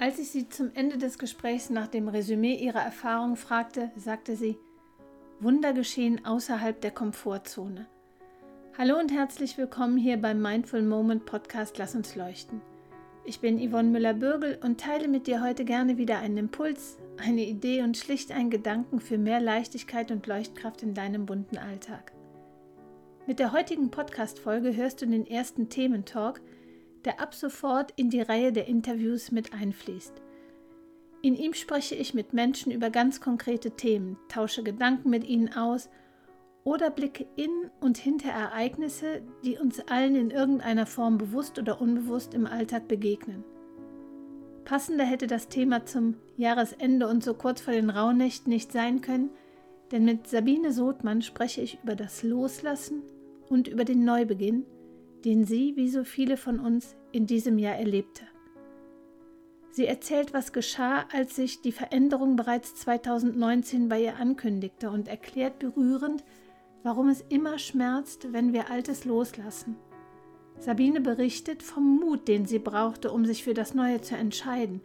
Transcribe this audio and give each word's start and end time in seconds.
Als 0.00 0.18
ich 0.18 0.30
sie 0.30 0.48
zum 0.48 0.70
Ende 0.72 0.96
des 0.96 1.18
Gesprächs 1.18 1.68
nach 1.68 1.86
dem 1.86 2.08
Resümee 2.08 2.54
ihrer 2.54 2.80
Erfahrung 2.80 3.36
fragte, 3.36 3.90
sagte 3.96 4.34
sie, 4.34 4.56
Wunder 5.40 5.74
geschehen 5.74 6.24
außerhalb 6.24 6.80
der 6.80 6.90
Komfortzone. 6.90 7.86
Hallo 8.78 8.98
und 8.98 9.12
herzlich 9.12 9.58
willkommen 9.58 9.98
hier 9.98 10.16
beim 10.16 10.40
Mindful 10.40 10.80
Moment 10.80 11.26
Podcast 11.26 11.76
Lass 11.76 11.94
uns 11.94 12.16
leuchten. 12.16 12.62
Ich 13.26 13.40
bin 13.40 13.58
Yvonne 13.58 13.90
Müller-Bürgel 13.90 14.58
und 14.64 14.80
teile 14.80 15.06
mit 15.06 15.26
dir 15.26 15.42
heute 15.42 15.66
gerne 15.66 15.98
wieder 15.98 16.18
einen 16.20 16.38
Impuls, 16.38 16.96
eine 17.18 17.44
Idee 17.44 17.82
und 17.82 17.98
schlicht 17.98 18.32
einen 18.32 18.48
Gedanken 18.48 19.00
für 19.00 19.18
mehr 19.18 19.38
Leichtigkeit 19.38 20.10
und 20.10 20.26
Leuchtkraft 20.26 20.82
in 20.82 20.94
deinem 20.94 21.26
bunten 21.26 21.58
Alltag. 21.58 22.12
Mit 23.26 23.38
der 23.38 23.52
heutigen 23.52 23.90
Podcast-Folge 23.90 24.74
hörst 24.74 25.02
du 25.02 25.06
den 25.06 25.26
ersten 25.26 25.68
Thementalk, 25.68 26.40
der 27.04 27.20
ab 27.20 27.34
sofort 27.34 27.92
in 27.96 28.10
die 28.10 28.20
Reihe 28.20 28.52
der 28.52 28.66
Interviews 28.66 29.30
mit 29.30 29.52
einfließt. 29.52 30.14
In 31.22 31.36
ihm 31.36 31.52
spreche 31.52 31.94
ich 31.94 32.14
mit 32.14 32.32
Menschen 32.32 32.72
über 32.72 32.90
ganz 32.90 33.20
konkrete 33.20 33.72
Themen, 33.72 34.16
tausche 34.28 34.62
Gedanken 34.62 35.10
mit 35.10 35.24
ihnen 35.24 35.52
aus 35.52 35.90
oder 36.64 36.90
blicke 36.90 37.26
in 37.36 37.50
und 37.80 37.98
hinter 37.98 38.30
Ereignisse, 38.30 39.22
die 39.44 39.58
uns 39.58 39.80
allen 39.80 40.14
in 40.14 40.30
irgendeiner 40.30 40.86
Form 40.86 41.18
bewusst 41.18 41.58
oder 41.58 41.80
unbewusst 41.80 42.34
im 42.34 42.46
Alltag 42.46 42.88
begegnen. 42.88 43.44
Passender 44.64 45.04
hätte 45.04 45.26
das 45.26 45.48
Thema 45.48 45.84
zum 45.84 46.16
Jahresende 46.36 47.08
und 47.08 47.24
so 47.24 47.34
kurz 47.34 47.60
vor 47.60 47.74
den 47.74 47.90
Rauhnächten 47.90 48.52
nicht 48.52 48.72
sein 48.72 49.00
können, 49.00 49.30
denn 49.90 50.04
mit 50.04 50.28
Sabine 50.28 50.72
Sothmann 50.72 51.22
spreche 51.22 51.60
ich 51.60 51.78
über 51.82 51.96
das 51.96 52.22
Loslassen 52.22 53.02
und 53.48 53.68
über 53.68 53.84
den 53.84 54.04
Neubeginn, 54.04 54.64
den 55.24 55.44
sie, 55.44 55.76
wie 55.76 55.88
so 55.88 56.04
viele 56.04 56.36
von 56.36 56.60
uns, 56.60 56.96
in 57.12 57.26
diesem 57.26 57.58
Jahr 57.58 57.76
erlebte. 57.76 58.24
Sie 59.72 59.86
erzählt, 59.86 60.34
was 60.34 60.52
geschah, 60.52 61.06
als 61.12 61.36
sich 61.36 61.62
die 61.62 61.72
Veränderung 61.72 62.36
bereits 62.36 62.74
2019 62.76 63.88
bei 63.88 64.02
ihr 64.02 64.16
ankündigte 64.16 64.90
und 64.90 65.06
erklärt 65.06 65.58
berührend, 65.58 66.24
warum 66.82 67.08
es 67.08 67.24
immer 67.28 67.58
schmerzt, 67.58 68.32
wenn 68.32 68.52
wir 68.52 68.70
Altes 68.70 69.04
loslassen. 69.04 69.76
Sabine 70.58 71.00
berichtet 71.00 71.62
vom 71.62 71.96
Mut, 71.98 72.28
den 72.28 72.46
sie 72.46 72.58
brauchte, 72.58 73.12
um 73.12 73.24
sich 73.24 73.44
für 73.44 73.54
das 73.54 73.74
Neue 73.74 74.00
zu 74.00 74.16
entscheiden, 74.16 74.82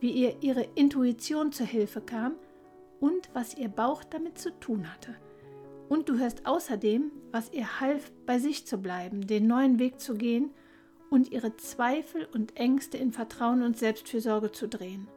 wie 0.00 0.10
ihr 0.10 0.36
ihre 0.42 0.66
Intuition 0.74 1.50
zur 1.50 1.66
Hilfe 1.66 2.00
kam 2.00 2.34
und 3.00 3.30
was 3.32 3.56
ihr 3.56 3.68
Bauch 3.68 4.04
damit 4.04 4.38
zu 4.38 4.50
tun 4.60 4.92
hatte. 4.92 5.16
Und 5.88 6.10
du 6.10 6.18
hörst 6.18 6.44
außerdem, 6.44 7.10
was 7.30 7.50
ihr 7.52 7.80
half, 7.80 8.12
bei 8.26 8.38
sich 8.38 8.66
zu 8.66 8.76
bleiben, 8.76 9.26
den 9.26 9.46
neuen 9.46 9.78
Weg 9.78 10.00
zu 10.00 10.14
gehen 10.14 10.50
und 11.10 11.32
ihre 11.32 11.56
Zweifel 11.56 12.28
und 12.34 12.56
Ängste 12.56 12.98
in 12.98 13.10
Vertrauen 13.10 13.62
und 13.62 13.78
Selbstfürsorge 13.78 14.52
zu 14.52 14.68
drehen. 14.68 15.08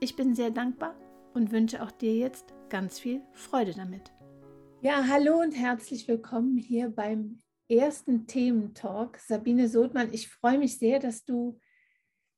Ich 0.00 0.14
bin 0.14 0.34
sehr 0.34 0.50
dankbar 0.50 0.94
und 1.32 1.52
wünsche 1.52 1.82
auch 1.82 1.90
dir 1.90 2.14
jetzt 2.14 2.52
ganz 2.68 2.98
viel 2.98 3.22
Freude 3.32 3.72
damit. 3.72 4.12
Ja, 4.82 5.06
hallo 5.08 5.40
und 5.40 5.52
herzlich 5.52 6.06
willkommen 6.06 6.58
hier 6.58 6.90
beim 6.90 7.40
ersten 7.68 8.26
Thementalk. 8.26 9.18
Sabine 9.18 9.68
Sothmann, 9.68 10.12
ich 10.12 10.28
freue 10.28 10.58
mich 10.58 10.78
sehr, 10.78 10.98
dass 10.98 11.24
du 11.24 11.58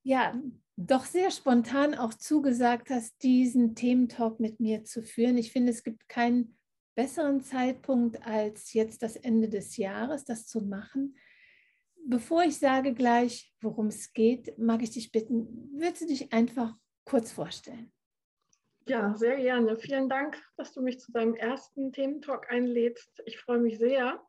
ja 0.05 0.41
doch 0.77 1.05
sehr 1.05 1.33
spontan 1.33 1.95
auch 1.97 2.15
zugesagt 2.15 2.91
hast, 2.91 3.23
diesen 3.25 3.75
Thementalk 3.75 4.39
mit 4.39 4.61
mir 4.61 4.85
zu 4.85 5.03
führen. 5.03 5.37
Ich 5.37 5.53
finde, 5.53 5.73
es 5.73 5.83
gibt 5.83 6.09
keinen 6.09 6.57
besseren 7.01 7.41
Zeitpunkt 7.41 8.27
als 8.27 8.75
jetzt 8.75 9.03
das 9.03 9.17
Ende 9.17 9.49
des 9.49 9.79
Jahres, 9.79 10.27
das 10.27 10.47
zu 10.47 10.61
machen. 10.61 11.17
Bevor 12.07 12.43
ich 12.43 12.59
sage 12.59 12.93
gleich, 12.93 13.55
worum 13.63 13.87
es 13.87 14.13
geht, 14.13 14.59
mag 14.59 14.83
ich 14.83 14.91
dich 14.91 15.11
bitten, 15.11 15.71
würdest 15.73 16.03
du 16.03 16.07
dich 16.09 16.31
einfach 16.35 16.75
kurz 17.07 17.33
vorstellen? 17.33 17.91
Ja, 18.87 19.17
sehr 19.17 19.37
gerne. 19.37 19.79
Vielen 19.79 20.11
Dank, 20.11 20.37
dass 20.59 20.75
du 20.75 20.83
mich 20.83 21.01
zu 21.01 21.11
deinem 21.11 21.35
ersten 21.35 21.91
Thementalk 21.91 22.51
einlädst. 22.51 23.23
Ich 23.25 23.39
freue 23.39 23.61
mich 23.61 23.79
sehr. 23.79 24.23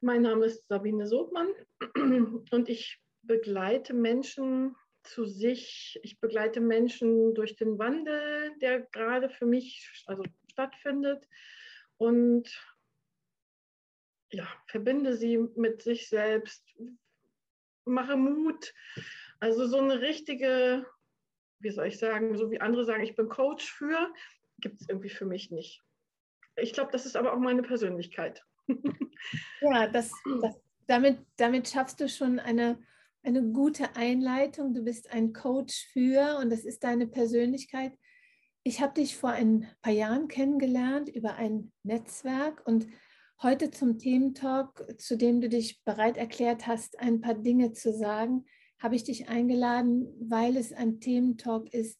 Mein 0.00 0.22
Name 0.22 0.46
ist 0.46 0.68
Sabine 0.68 1.08
Sothmann 1.08 1.48
und 2.52 2.68
ich 2.68 3.02
begleite 3.22 3.92
Menschen 3.92 4.76
zu 5.02 5.24
sich. 5.24 5.98
Ich 6.04 6.20
begleite 6.20 6.60
Menschen 6.60 7.34
durch 7.34 7.56
den 7.56 7.76
Wandel, 7.80 8.56
der 8.60 8.82
gerade 8.82 9.30
für 9.30 9.46
mich 9.46 10.04
also 10.06 10.22
stattfindet 10.48 11.26
und 12.02 12.48
ja, 14.32 14.48
verbinde 14.66 15.16
sie 15.16 15.38
mit 15.38 15.82
sich 15.82 16.08
selbst, 16.08 16.66
mache 17.84 18.16
Mut. 18.16 18.74
Also 19.38 19.66
so 19.66 19.78
eine 19.78 20.00
richtige, 20.00 20.84
wie 21.60 21.70
soll 21.70 21.86
ich 21.86 21.98
sagen, 21.98 22.36
so 22.36 22.50
wie 22.50 22.60
andere 22.60 22.84
sagen, 22.84 23.04
ich 23.04 23.14
bin 23.14 23.28
Coach 23.28 23.70
für, 23.72 24.12
gibt 24.58 24.80
es 24.80 24.88
irgendwie 24.88 25.10
für 25.10 25.26
mich 25.26 25.52
nicht. 25.52 25.80
Ich 26.56 26.72
glaube, 26.72 26.90
das 26.90 27.06
ist 27.06 27.16
aber 27.16 27.32
auch 27.32 27.38
meine 27.38 27.62
Persönlichkeit. 27.62 28.42
ja, 29.60 29.86
das, 29.86 30.10
das, 30.40 30.60
damit, 30.86 31.24
damit 31.36 31.68
schaffst 31.68 32.00
du 32.00 32.08
schon 32.08 32.40
eine, 32.40 32.82
eine 33.22 33.44
gute 33.44 33.94
Einleitung. 33.94 34.74
Du 34.74 34.82
bist 34.82 35.12
ein 35.12 35.32
Coach 35.32 35.86
für 35.92 36.38
und 36.38 36.50
das 36.50 36.64
ist 36.64 36.82
deine 36.82 37.06
Persönlichkeit. 37.06 37.96
Ich 38.64 38.80
habe 38.80 38.94
dich 38.94 39.16
vor 39.16 39.30
ein 39.30 39.66
paar 39.82 39.92
Jahren 39.92 40.28
kennengelernt 40.28 41.08
über 41.08 41.34
ein 41.34 41.72
Netzwerk 41.82 42.64
und 42.64 42.86
heute 43.42 43.72
zum 43.72 43.98
Thementalk, 43.98 45.00
zu 45.00 45.16
dem 45.16 45.40
du 45.40 45.48
dich 45.48 45.82
bereit 45.82 46.16
erklärt 46.16 46.68
hast, 46.68 47.00
ein 47.00 47.20
paar 47.20 47.34
Dinge 47.34 47.72
zu 47.72 47.92
sagen, 47.92 48.44
habe 48.78 48.94
ich 48.94 49.02
dich 49.02 49.28
eingeladen, 49.28 50.06
weil 50.20 50.56
es 50.56 50.72
ein 50.72 51.00
Thementalk 51.00 51.74
ist 51.74 51.98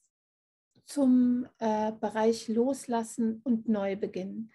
zum 0.86 1.48
äh, 1.58 1.90
Bereich 2.00 2.46
Loslassen 2.46 3.40
und 3.42 3.68
Neubeginn. 3.68 4.52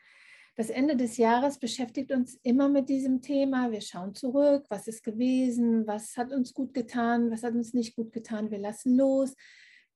Das 0.55 0.69
Ende 0.69 0.95
des 0.95 1.17
Jahres 1.17 1.59
beschäftigt 1.59 2.13
uns 2.13 2.39
immer 2.41 2.69
mit 2.69 2.87
diesem 2.87 3.21
Thema. 3.21 3.69
Wir 3.69 3.81
schauen 3.81 4.15
zurück, 4.15 4.65
was 4.69 4.87
ist 4.87 5.03
gewesen, 5.03 5.85
was 5.85 6.15
hat 6.15 6.31
uns 6.31 6.53
gut 6.53 6.73
getan, 6.73 7.31
was 7.31 7.43
hat 7.43 7.53
uns 7.53 7.73
nicht 7.73 7.97
gut 7.97 8.13
getan. 8.13 8.49
Wir 8.49 8.59
lassen 8.59 8.95
los, 8.95 9.35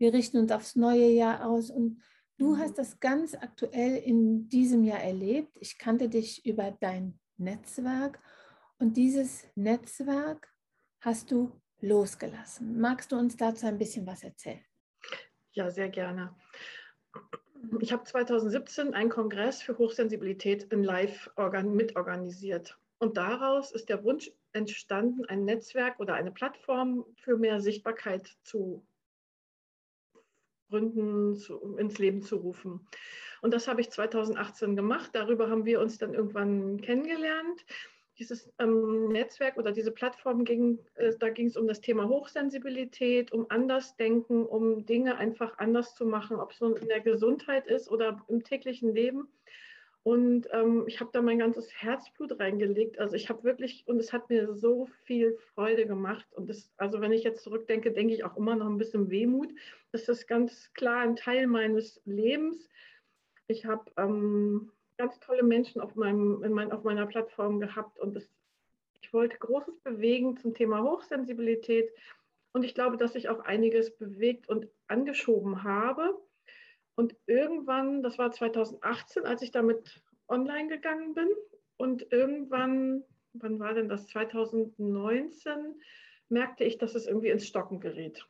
wir 0.01 0.13
richten 0.13 0.37
uns 0.37 0.51
aufs 0.51 0.75
neue 0.75 1.09
Jahr 1.09 1.45
aus 1.45 1.69
und 1.69 2.01
du 2.39 2.55
mhm. 2.55 2.57
hast 2.57 2.79
das 2.79 2.99
ganz 2.99 3.35
aktuell 3.35 3.97
in 3.97 4.49
diesem 4.49 4.83
Jahr 4.83 4.99
erlebt. 4.99 5.55
Ich 5.61 5.77
kannte 5.77 6.09
dich 6.09 6.43
über 6.43 6.75
dein 6.81 7.19
Netzwerk 7.37 8.19
und 8.79 8.97
dieses 8.97 9.45
Netzwerk 9.53 10.51
hast 11.01 11.29
du 11.29 11.51
losgelassen. 11.81 12.81
Magst 12.81 13.11
du 13.11 13.15
uns 13.15 13.37
dazu 13.37 13.67
ein 13.67 13.77
bisschen 13.77 14.07
was 14.07 14.23
erzählen? 14.23 14.65
Ja, 15.51 15.69
sehr 15.69 15.89
gerne. 15.89 16.35
Ich 17.79 17.93
habe 17.93 18.03
2017 18.03 18.95
einen 18.95 19.11
Kongress 19.11 19.61
für 19.61 19.77
Hochsensibilität 19.77 20.63
in 20.73 20.83
Live 20.83 21.29
mitorganisiert. 21.37 22.75
Und 22.97 23.17
daraus 23.17 23.71
ist 23.71 23.87
der 23.89 24.03
Wunsch 24.03 24.31
entstanden, 24.51 25.25
ein 25.25 25.45
Netzwerk 25.45 25.99
oder 25.99 26.15
eine 26.15 26.31
Plattform 26.31 27.05
für 27.17 27.37
mehr 27.37 27.61
Sichtbarkeit 27.61 28.35
zu 28.43 28.83
Gründen 30.71 31.35
zu, 31.35 31.75
ins 31.77 31.99
Leben 31.99 32.23
zu 32.23 32.37
rufen. 32.37 32.87
Und 33.41 33.53
das 33.53 33.67
habe 33.67 33.81
ich 33.81 33.91
2018 33.91 34.75
gemacht. 34.75 35.11
Darüber 35.13 35.49
haben 35.49 35.65
wir 35.65 35.81
uns 35.81 35.97
dann 35.97 36.13
irgendwann 36.13 36.79
kennengelernt. 36.79 37.65
Dieses 38.17 38.51
ähm, 38.59 39.09
Netzwerk 39.09 39.57
oder 39.57 39.71
diese 39.71 39.91
Plattform 39.91 40.45
ging, 40.45 40.79
äh, 40.95 41.11
da 41.19 41.29
ging 41.29 41.47
es 41.47 41.57
um 41.57 41.67
das 41.67 41.81
Thema 41.81 42.07
Hochsensibilität, 42.07 43.31
um 43.31 43.47
Andersdenken, 43.49 44.45
um 44.45 44.85
Dinge 44.85 45.17
einfach 45.17 45.57
anders 45.57 45.95
zu 45.95 46.05
machen, 46.05 46.37
ob 46.37 46.51
es 46.51 46.61
nun 46.61 46.75
in 46.75 46.87
der 46.87 47.01
Gesundheit 47.01 47.67
ist 47.67 47.89
oder 47.89 48.23
im 48.27 48.43
täglichen 48.43 48.93
Leben. 48.93 49.27
Und 50.03 50.47
ähm, 50.51 50.85
ich 50.87 50.99
habe 50.99 51.11
da 51.13 51.21
mein 51.21 51.37
ganzes 51.37 51.71
Herzblut 51.71 52.39
reingelegt. 52.39 52.97
Also 52.97 53.15
ich 53.15 53.29
habe 53.29 53.43
wirklich, 53.43 53.83
und 53.85 53.99
es 53.99 54.11
hat 54.11 54.29
mir 54.29 54.55
so 54.55 54.87
viel 55.03 55.37
Freude 55.53 55.85
gemacht. 55.85 56.25
Und 56.33 56.49
das, 56.49 56.71
also 56.77 57.01
wenn 57.01 57.11
ich 57.11 57.23
jetzt 57.23 57.43
zurückdenke, 57.43 57.91
denke 57.91 58.13
ich 58.15 58.23
auch 58.23 58.35
immer 58.35 58.55
noch 58.55 58.65
ein 58.65 58.79
bisschen 58.79 59.11
Wehmut. 59.11 59.53
Das 59.91 60.09
ist 60.09 60.27
ganz 60.27 60.73
klar 60.73 61.01
ein 61.01 61.15
Teil 61.15 61.45
meines 61.45 62.01
Lebens. 62.05 62.67
Ich 63.45 63.65
habe 63.65 63.91
ähm, 63.97 64.71
ganz 64.97 65.19
tolle 65.19 65.43
Menschen 65.43 65.81
auf, 65.81 65.95
meinem, 65.95 66.43
in 66.43 66.53
mein, 66.53 66.71
auf 66.71 66.83
meiner 66.83 67.05
Plattform 67.05 67.59
gehabt 67.59 67.99
und 67.99 68.15
das, 68.15 68.27
ich 69.01 69.13
wollte 69.13 69.37
Großes 69.37 69.79
bewegen 69.81 70.37
zum 70.37 70.53
Thema 70.55 70.81
Hochsensibilität. 70.83 71.91
Und 72.53 72.63
ich 72.63 72.73
glaube, 72.73 72.97
dass 72.97 73.15
ich 73.15 73.29
auch 73.29 73.41
einiges 73.41 73.95
bewegt 73.95 74.49
und 74.49 74.67
angeschoben 74.87 75.63
habe. 75.63 76.17
Und 77.01 77.15
irgendwann, 77.25 78.03
das 78.03 78.19
war 78.19 78.31
2018, 78.31 79.25
als 79.25 79.41
ich 79.41 79.49
damit 79.49 80.03
online 80.27 80.67
gegangen 80.67 81.15
bin. 81.15 81.29
Und 81.77 82.11
irgendwann, 82.11 83.03
wann 83.33 83.59
war 83.59 83.73
denn 83.73 83.89
das? 83.89 84.05
2019 84.05 85.81
merkte 86.29 86.63
ich, 86.63 86.77
dass 86.77 86.93
es 86.93 87.07
irgendwie 87.07 87.29
ins 87.29 87.47
Stocken 87.47 87.79
gerät. 87.79 88.27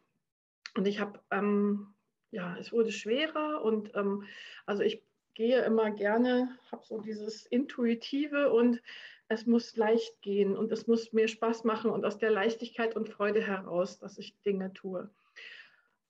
Und 0.78 0.88
ich 0.88 1.02
habe, 1.02 1.20
ähm, 1.32 1.94
ja, 2.32 2.56
es 2.60 2.72
wurde 2.72 2.94
schwerer 2.94 3.62
und 3.62 3.94
ähm, 3.94 4.24
also 4.66 4.84
ich 4.84 5.04
gehe 5.34 5.62
immer 5.66 5.92
gerne, 5.92 6.58
habe 6.72 6.86
so 6.86 7.02
dieses 7.02 7.46
Intuitive 7.46 8.54
und 8.54 8.82
es 9.28 9.46
muss 9.46 9.76
leicht 9.76 10.22
gehen 10.22 10.56
und 10.56 10.72
es 10.72 10.88
muss 10.88 11.12
mir 11.12 11.28
Spaß 11.28 11.66
machen 11.66 11.92
und 11.92 12.06
aus 12.06 12.20
der 12.20 12.32
Leichtigkeit 12.32 12.96
und 12.96 13.10
Freude 13.10 13.46
heraus, 13.46 14.00
dass 14.00 14.18
ich 14.18 14.40
Dinge 14.44 14.72
tue. 14.72 15.10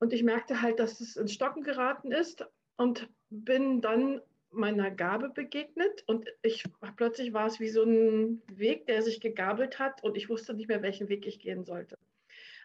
Und 0.02 0.14
ich 0.14 0.24
merkte 0.24 0.64
halt, 0.64 0.80
dass 0.80 1.00
es 1.00 1.16
ins 1.16 1.32
Stocken 1.32 1.62
geraten 1.62 2.12
ist 2.12 2.44
und 2.76 3.08
bin 3.30 3.82
dann 3.82 4.20
meiner 4.50 4.90
Gabe 4.90 5.30
begegnet 5.30 6.04
und 6.08 6.28
ich 6.42 6.64
plötzlich 6.98 7.34
war 7.34 7.46
es 7.46 7.60
wie 7.60 7.70
so 7.70 7.84
ein 7.84 8.42
Weg, 8.52 8.88
der 8.88 9.04
sich 9.04 9.22
gegabelt 9.22 9.78
hat 9.78 10.04
und 10.04 10.18
ich 10.18 10.28
wusste 10.28 10.56
nicht 10.56 10.68
mehr, 10.68 10.82
welchen 10.82 11.08
Weg 11.08 11.28
ich 11.28 11.40
gehen 11.40 11.64
sollte. 11.64 12.00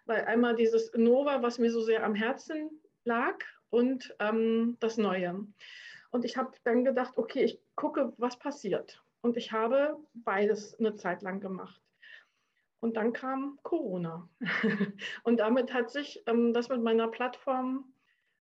Weil 0.07 0.25
einmal 0.25 0.57
dieses 0.57 0.91
Nova, 0.95 1.43
was 1.43 1.59
mir 1.59 1.71
so 1.71 1.83
sehr 1.83 2.05
am 2.05 2.15
Herzen 2.15 2.71
lag 3.05 3.37
und 3.69 4.17
ähm, 4.19 4.79
das 4.81 4.97
Neue. 4.97 5.47
Und 6.13 6.25
ich 6.25 6.39
habe 6.39 6.53
dann 6.65 6.87
gedacht, 6.87 7.19
okay, 7.19 7.45
ich 7.45 7.61
gucke, 7.75 8.15
was 8.17 8.39
passiert. 8.39 9.03
Und 9.21 9.37
ich 9.37 9.53
habe 9.53 9.99
beides 10.15 10.75
eine 10.81 10.95
Zeit 10.95 11.21
lang 11.21 11.41
gemacht. 11.41 11.83
Und 12.87 12.95
dann 12.97 13.13
kam 13.13 13.59
Corona. 13.65 14.29
und 15.25 15.39
damit 15.39 15.73
hat 15.73 15.91
sich 15.91 16.23
ähm, 16.27 16.53
das 16.53 16.69
mit 16.69 16.83
meiner 16.83 17.09
Plattform 17.09 17.93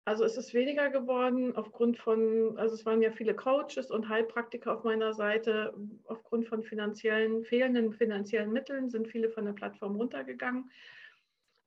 also 0.06 0.24
es 0.24 0.38
ist 0.38 0.56
weniger 0.56 0.90
geworden 0.90 1.56
aufgrund 1.56 2.00
von, 2.00 2.58
also 2.58 2.74
es 2.74 2.84
waren 2.84 3.04
ja 3.04 3.12
viele 3.12 3.36
Coaches 3.36 3.92
und 3.92 4.10
Heilpraktiker 4.10 4.74
auf 4.74 4.84
meiner 4.84 5.14
Seite. 5.14 5.72
Aufgrund 6.06 6.48
von 6.48 6.64
finanziellen, 6.64 7.46
fehlenden 7.46 7.94
finanziellen 7.94 8.52
Mitteln 8.52 8.90
sind 8.90 9.08
viele 9.08 9.30
von 9.30 9.46
der 9.46 9.54
Plattform 9.54 9.98
runtergegangen. 9.98 10.72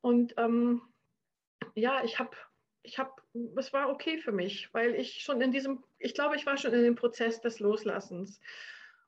Und 0.00 0.34
ähm, 0.38 0.82
ja, 1.76 2.02
ich 2.02 2.18
habe, 2.18 2.36
ich 2.82 2.98
habe, 2.98 3.12
es 3.56 3.72
war 3.72 3.90
okay 3.90 4.18
für 4.18 4.32
mich, 4.32 4.74
weil 4.74 4.96
ich 4.96 5.22
schon 5.22 5.40
in 5.40 5.52
diesem, 5.52 5.84
ich 6.00 6.12
glaube, 6.12 6.34
ich 6.34 6.44
war 6.44 6.56
schon 6.56 6.72
in 6.72 6.82
dem 6.82 6.96
Prozess 6.96 7.40
des 7.40 7.60
Loslassens 7.60 8.40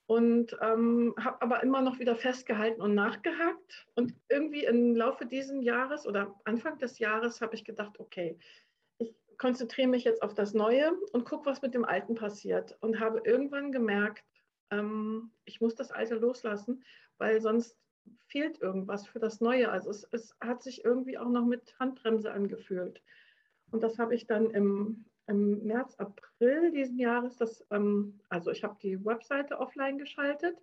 und 0.07 0.57
ähm, 0.61 1.15
habe 1.19 1.41
aber 1.41 1.63
immer 1.63 1.81
noch 1.81 1.99
wieder 1.99 2.17
festgehalten 2.17 2.83
und 2.83 2.95
nachgehakt. 2.95 3.87
Und 3.95 4.15
irgendwie 4.29 4.65
im 4.65 4.95
Laufe 4.95 5.25
dieses 5.27 5.65
Jahres 5.65 6.07
oder 6.07 6.35
Anfang 6.45 6.79
des 6.79 6.99
Jahres 6.99 7.41
habe 7.41 7.55
ich 7.55 7.65
gedacht, 7.65 7.99
okay, 7.99 8.39
konzentriere 9.39 9.89
mich 9.89 10.05
jetzt 10.05 10.23
auf 10.23 10.35
das 10.35 10.55
Neue 10.55 10.93
und 11.13 11.25
gucke, 11.25 11.47
was 11.47 11.63
mit 11.63 11.75
dem 11.75 11.85
Alten 11.85 12.15
passiert. 12.15 12.77
Und 12.81 13.01
habe 13.01 13.23
irgendwann 13.25 13.73
gemerkt, 13.73 14.25
ähm, 14.71 15.33
ich 15.45 15.61
muss 15.61 15.75
das 15.75 15.91
Alte 15.91 16.17
loslassen, 16.17 16.85
weil 17.19 17.41
sonst 17.41 17.77
fehlt 18.27 18.61
irgendwas 18.61 19.07
für 19.07 19.19
das 19.19 19.41
Neue. 19.41 19.71
Also 19.71 19.91
es, 19.91 20.07
es 20.13 20.37
hat 20.41 20.63
sich 20.63 20.85
irgendwie 20.85 21.19
auch 21.19 21.29
noch 21.29 21.47
mit 21.47 21.75
Handbremse 21.79 22.33
angefühlt. 22.33 23.03
Und 23.71 23.83
das 23.83 23.99
habe 23.99 24.15
ich 24.15 24.27
dann 24.27 24.51
im, 24.51 25.07
im 25.27 25.65
März, 25.65 25.95
April 25.97 26.73
diesen 26.73 26.99
Jahres, 26.99 27.37
das, 27.37 27.67
ähm, 27.71 28.21
also 28.29 28.51
ich 28.51 28.63
habe 28.63 28.77
die 28.83 29.05
Webseite 29.05 29.59
offline 29.59 29.99
geschaltet, 29.99 30.57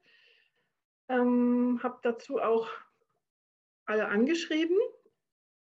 ähm, 1.09 1.79
habe 1.81 1.99
dazu 2.03 2.39
auch 2.39 2.69
alle 3.85 4.07
angeschrieben 4.07 4.77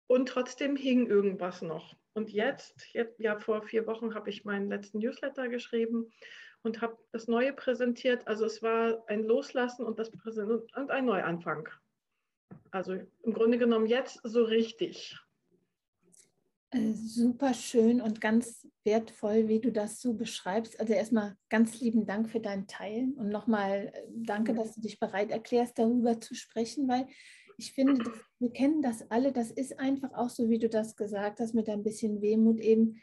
und 0.06 0.29
trotzdem 0.29 0.76
hing 0.76 1.06
irgendwas 1.06 1.62
noch. 1.62 1.94
Und 2.14 2.31
jetzt, 2.31 2.93
jetzt 2.93 3.19
ja 3.19 3.38
vor 3.38 3.62
vier 3.62 3.87
Wochen, 3.87 4.14
habe 4.14 4.31
ich 4.31 4.44
meinen 4.44 4.69
letzten 4.69 5.00
Newsletter 5.00 5.49
geschrieben 5.49 6.12
und 6.62 6.81
habe 6.81 6.97
das 7.12 7.26
Neue 7.26 7.52
präsentiert. 7.52 8.26
Also 8.29 8.44
es 8.47 8.62
war 8.62 9.02
ein 9.08 9.25
Loslassen 9.25 9.85
und, 9.85 9.99
das 9.99 10.11
und 10.11 10.90
ein 10.90 11.05
Neuanfang. 11.05 11.69
Also 12.70 12.94
im 12.94 13.32
Grunde 13.32 13.58
genommen 13.58 13.87
jetzt 13.87 14.20
so 14.23 14.44
richtig. 14.44 15.19
Super 16.94 17.55
schön 17.55 18.00
und 18.00 18.21
ganz 18.21 18.67
wertvoll, 18.82 19.47
wie 19.47 19.61
du 19.61 19.71
das 19.71 20.00
so 20.00 20.15
beschreibst. 20.15 20.81
Also 20.81 20.93
erstmal 20.93 21.37
ganz 21.49 21.81
lieben 21.81 22.05
Dank 22.05 22.29
für 22.29 22.41
dein 22.41 22.67
Teilen 22.67 23.15
und 23.15 23.29
nochmal 23.29 23.93
äh, 23.94 24.03
danke, 24.12 24.55
dass 24.55 24.75
du 24.75 24.81
dich 24.81 24.99
bereit 24.99 25.31
erklärst, 25.31 25.79
darüber 25.79 26.21
zu 26.21 26.35
sprechen, 26.35 26.88
weil 26.88 27.06
ich 27.59 27.73
finde, 27.73 28.03
das, 28.03 28.12
wir 28.41 28.50
kennen 28.50 28.82
das 28.82 29.09
alle, 29.11 29.31
das 29.31 29.53
ist 29.53 29.79
einfach 29.79 30.12
auch 30.15 30.31
so, 30.31 30.50
wie 30.50 30.59
du 30.59 30.69
das 30.69 30.97
gesagt 30.97 31.38
hast, 31.38 31.55
mit 31.55 31.69
ein 31.69 31.85
bisschen 31.85 32.21
Wehmut 32.21 32.59
eben 32.59 33.00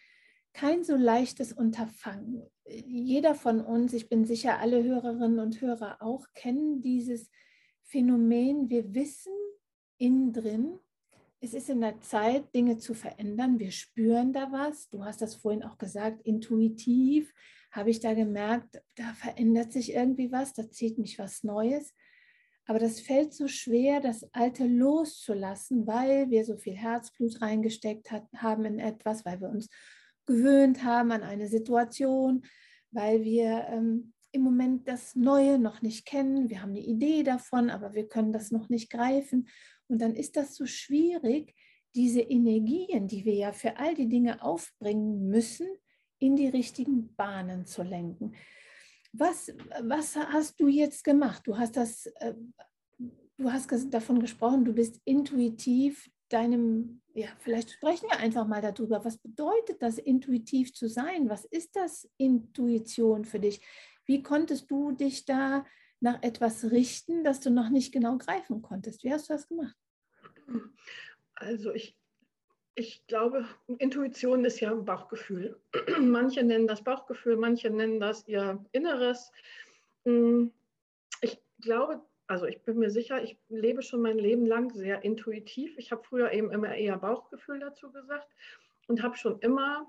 kein 0.53 0.83
so 0.83 0.97
leichtes 0.97 1.53
Unterfangen. 1.53 2.43
Jeder 2.65 3.35
von 3.35 3.61
uns, 3.61 3.93
ich 3.93 4.09
bin 4.09 4.25
sicher, 4.25 4.59
alle 4.59 4.83
Hörerinnen 4.83 5.39
und 5.39 5.61
Hörer 5.61 6.01
auch, 6.01 6.25
kennen 6.33 6.81
dieses 6.81 7.29
Phänomen. 7.83 8.69
Wir 8.69 8.93
wissen 8.93 9.31
innen 9.97 10.33
drin, 10.33 10.77
es 11.41 11.55
ist 11.55 11.69
in 11.69 11.81
der 11.81 11.99
Zeit, 12.01 12.53
Dinge 12.53 12.77
zu 12.77 12.93
verändern. 12.93 13.59
Wir 13.59 13.71
spüren 13.71 14.31
da 14.31 14.51
was. 14.51 14.89
Du 14.89 15.03
hast 15.03 15.21
das 15.21 15.35
vorhin 15.35 15.63
auch 15.63 15.77
gesagt, 15.79 16.21
intuitiv 16.23 17.33
habe 17.71 17.89
ich 17.89 17.99
da 17.99 18.13
gemerkt, 18.13 18.81
da 18.95 19.13
verändert 19.13 19.71
sich 19.71 19.93
irgendwie 19.93 20.31
was, 20.31 20.53
da 20.53 20.69
zieht 20.69 20.99
mich 20.99 21.17
was 21.17 21.43
Neues. 21.43 21.95
Aber 22.65 22.77
das 22.77 22.99
fällt 22.99 23.33
so 23.33 23.47
schwer, 23.47 24.01
das 24.01 24.23
Alte 24.33 24.67
loszulassen, 24.67 25.87
weil 25.87 26.29
wir 26.29 26.45
so 26.45 26.57
viel 26.57 26.75
Herzblut 26.75 27.41
reingesteckt 27.41 28.11
hat, 28.11 28.27
haben 28.35 28.65
in 28.65 28.77
etwas, 28.77 29.25
weil 29.25 29.41
wir 29.41 29.49
uns 29.49 29.67
gewöhnt 30.27 30.83
haben 30.83 31.11
an 31.11 31.23
eine 31.23 31.47
Situation, 31.47 32.43
weil 32.91 33.23
wir 33.23 33.65
ähm, 33.69 34.13
im 34.31 34.41
Moment 34.43 34.87
das 34.87 35.15
Neue 35.15 35.57
noch 35.57 35.81
nicht 35.81 36.05
kennen. 36.05 36.49
Wir 36.49 36.61
haben 36.61 36.69
eine 36.69 36.85
Idee 36.85 37.23
davon, 37.23 37.69
aber 37.69 37.93
wir 37.93 38.07
können 38.07 38.31
das 38.31 38.51
noch 38.51 38.69
nicht 38.69 38.91
greifen. 38.91 39.47
Und 39.91 40.01
dann 40.01 40.15
ist 40.15 40.37
das 40.37 40.55
so 40.55 40.65
schwierig, 40.65 41.53
diese 41.95 42.21
Energien, 42.21 43.07
die 43.07 43.25
wir 43.25 43.33
ja 43.33 43.51
für 43.51 43.77
all 43.77 43.93
die 43.93 44.07
Dinge 44.07 44.41
aufbringen 44.41 45.27
müssen, 45.27 45.67
in 46.19 46.35
die 46.35 46.47
richtigen 46.47 47.13
Bahnen 47.15 47.65
zu 47.65 47.83
lenken. 47.83 48.33
Was, 49.11 49.51
was 49.81 50.15
hast 50.15 50.59
du 50.59 50.67
jetzt 50.67 51.03
gemacht? 51.03 51.45
Du 51.45 51.57
hast 51.57 51.75
das, 51.75 52.05
äh, 52.05 52.33
du 53.37 53.51
hast 53.51 53.69
davon 53.93 54.19
gesprochen, 54.19 54.63
du 54.63 54.73
bist 54.73 55.01
intuitiv 55.03 56.09
deinem, 56.29 57.01
ja, 57.13 57.27
vielleicht 57.39 57.71
sprechen 57.71 58.07
wir 58.09 58.19
einfach 58.19 58.47
mal 58.47 58.61
darüber. 58.61 59.03
Was 59.03 59.17
bedeutet 59.17 59.81
das, 59.81 59.97
intuitiv 59.97 60.73
zu 60.73 60.87
sein? 60.87 61.27
Was 61.27 61.43
ist 61.43 61.75
das 61.75 62.09
Intuition 62.17 63.25
für 63.25 63.39
dich? 63.39 63.59
Wie 64.05 64.23
konntest 64.23 64.71
du 64.71 64.93
dich 64.93 65.25
da 65.25 65.65
nach 65.99 66.23
etwas 66.23 66.71
richten, 66.71 67.23
das 67.23 67.41
du 67.41 67.49
noch 67.49 67.69
nicht 67.69 67.91
genau 67.91 68.17
greifen 68.17 68.61
konntest? 68.61 69.03
Wie 69.03 69.11
hast 69.11 69.29
du 69.29 69.33
das 69.33 69.47
gemacht? 69.47 69.75
Also 71.35 71.73
ich 71.73 71.97
ich 72.75 73.05
glaube, 73.07 73.45
Intuition 73.79 74.45
ist 74.45 74.59
ja 74.59 74.71
ein 74.71 74.85
Bauchgefühl. 74.85 75.59
manche 75.99 76.43
nennen 76.43 76.67
das 76.67 76.83
Bauchgefühl, 76.83 77.35
manche 77.37 77.69
nennen 77.69 77.99
das 77.99 78.27
ihr 78.27 78.63
Inneres. 78.71 79.31
Hm, 80.05 80.51
ich 81.21 81.39
glaube, 81.59 82.01
also 82.27 82.45
ich 82.45 82.61
bin 82.63 82.79
mir 82.79 82.89
sicher, 82.89 83.21
ich 83.21 83.37
lebe 83.49 83.81
schon 83.81 84.01
mein 84.01 84.17
Leben 84.17 84.45
lang 84.45 84.71
sehr 84.73 85.03
intuitiv. 85.03 85.77
Ich 85.77 85.91
habe 85.91 86.03
früher 86.03 86.31
eben 86.31 86.49
immer 86.49 86.73
eher 86.73 86.97
Bauchgefühl 86.97 87.59
dazu 87.59 87.91
gesagt 87.91 88.27
und 88.87 89.03
habe 89.03 89.17
schon 89.17 89.39
immer, 89.39 89.85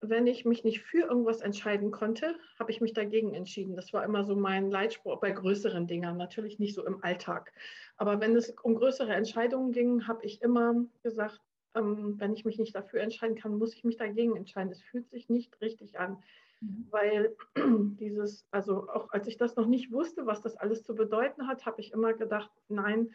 wenn 0.00 0.26
ich 0.26 0.44
mich 0.44 0.64
nicht 0.64 0.80
für 0.80 1.06
irgendwas 1.08 1.40
entscheiden 1.40 1.90
konnte, 1.90 2.36
habe 2.58 2.70
ich 2.70 2.80
mich 2.80 2.92
dagegen 2.92 3.34
entschieden. 3.34 3.74
Das 3.74 3.92
war 3.92 4.04
immer 4.04 4.24
so 4.24 4.36
mein 4.36 4.70
Leitspruch 4.70 5.20
bei 5.20 5.30
größeren 5.30 5.86
Dingen, 5.86 6.16
natürlich 6.16 6.58
nicht 6.58 6.74
so 6.74 6.86
im 6.86 7.02
Alltag. 7.02 7.52
Aber 7.96 8.20
wenn 8.20 8.36
es 8.36 8.50
um 8.62 8.76
größere 8.76 9.12
Entscheidungen 9.12 9.72
ging, 9.72 10.06
habe 10.06 10.24
ich 10.24 10.40
immer 10.42 10.84
gesagt, 11.02 11.40
ähm, 11.74 12.14
wenn 12.18 12.32
ich 12.32 12.44
mich 12.44 12.58
nicht 12.58 12.74
dafür 12.74 13.00
entscheiden 13.00 13.36
kann, 13.36 13.58
muss 13.58 13.74
ich 13.74 13.84
mich 13.84 13.96
dagegen 13.96 14.36
entscheiden. 14.36 14.70
Es 14.70 14.82
fühlt 14.82 15.08
sich 15.10 15.28
nicht 15.28 15.60
richtig 15.60 15.98
an, 15.98 16.22
mhm. 16.60 16.86
weil 16.90 17.36
dieses, 17.98 18.46
also 18.50 18.88
auch 18.88 19.10
als 19.10 19.26
ich 19.26 19.36
das 19.36 19.56
noch 19.56 19.66
nicht 19.66 19.90
wusste, 19.90 20.26
was 20.26 20.40
das 20.40 20.56
alles 20.56 20.84
zu 20.84 20.94
bedeuten 20.94 21.48
hat, 21.48 21.66
habe 21.66 21.80
ich 21.80 21.92
immer 21.92 22.14
gedacht, 22.14 22.50
nein, 22.68 23.14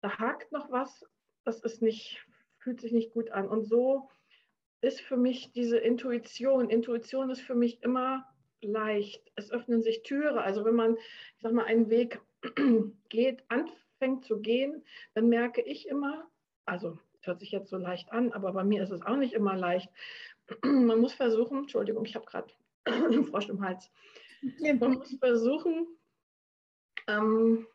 da 0.00 0.18
hakt 0.18 0.52
noch 0.52 0.70
was, 0.70 1.06
das 1.44 1.60
ist 1.60 1.82
nicht, 1.82 2.26
fühlt 2.58 2.80
sich 2.80 2.92
nicht 2.92 3.12
gut 3.12 3.30
an. 3.30 3.48
Und 3.48 3.64
so 3.64 4.08
ist 4.84 5.00
für 5.00 5.16
mich 5.16 5.52
diese 5.52 5.78
Intuition, 5.78 6.70
Intuition 6.70 7.30
ist 7.30 7.40
für 7.40 7.54
mich 7.54 7.82
immer 7.82 8.26
leicht. 8.60 9.30
Es 9.34 9.50
öffnen 9.50 9.82
sich 9.82 10.02
Türe. 10.02 10.40
Also 10.40 10.64
wenn 10.64 10.74
man, 10.74 10.96
ich 10.96 11.42
sag 11.42 11.52
mal, 11.52 11.64
einen 11.64 11.90
Weg 11.90 12.20
geht, 13.08 13.44
anfängt 13.48 14.24
zu 14.24 14.40
gehen, 14.40 14.84
dann 15.14 15.28
merke 15.28 15.62
ich 15.62 15.88
immer, 15.88 16.28
also 16.64 16.98
hört 17.22 17.40
sich 17.40 17.50
jetzt 17.50 17.70
so 17.70 17.78
leicht 17.78 18.12
an, 18.12 18.32
aber 18.32 18.52
bei 18.52 18.64
mir 18.64 18.82
ist 18.82 18.90
es 18.90 19.02
auch 19.02 19.16
nicht 19.16 19.32
immer 19.32 19.56
leicht. 19.56 19.90
Man 20.62 21.00
muss 21.00 21.14
versuchen, 21.14 21.58
Entschuldigung, 21.58 22.04
ich 22.04 22.14
habe 22.14 22.26
gerade 22.26 22.52
einen 22.84 23.24
Frosch 23.24 23.48
im 23.48 23.62
Hals. 23.62 23.90
Man 24.60 24.94
muss 24.94 25.16
versuchen, 25.18 25.86
ähm, 27.06 27.66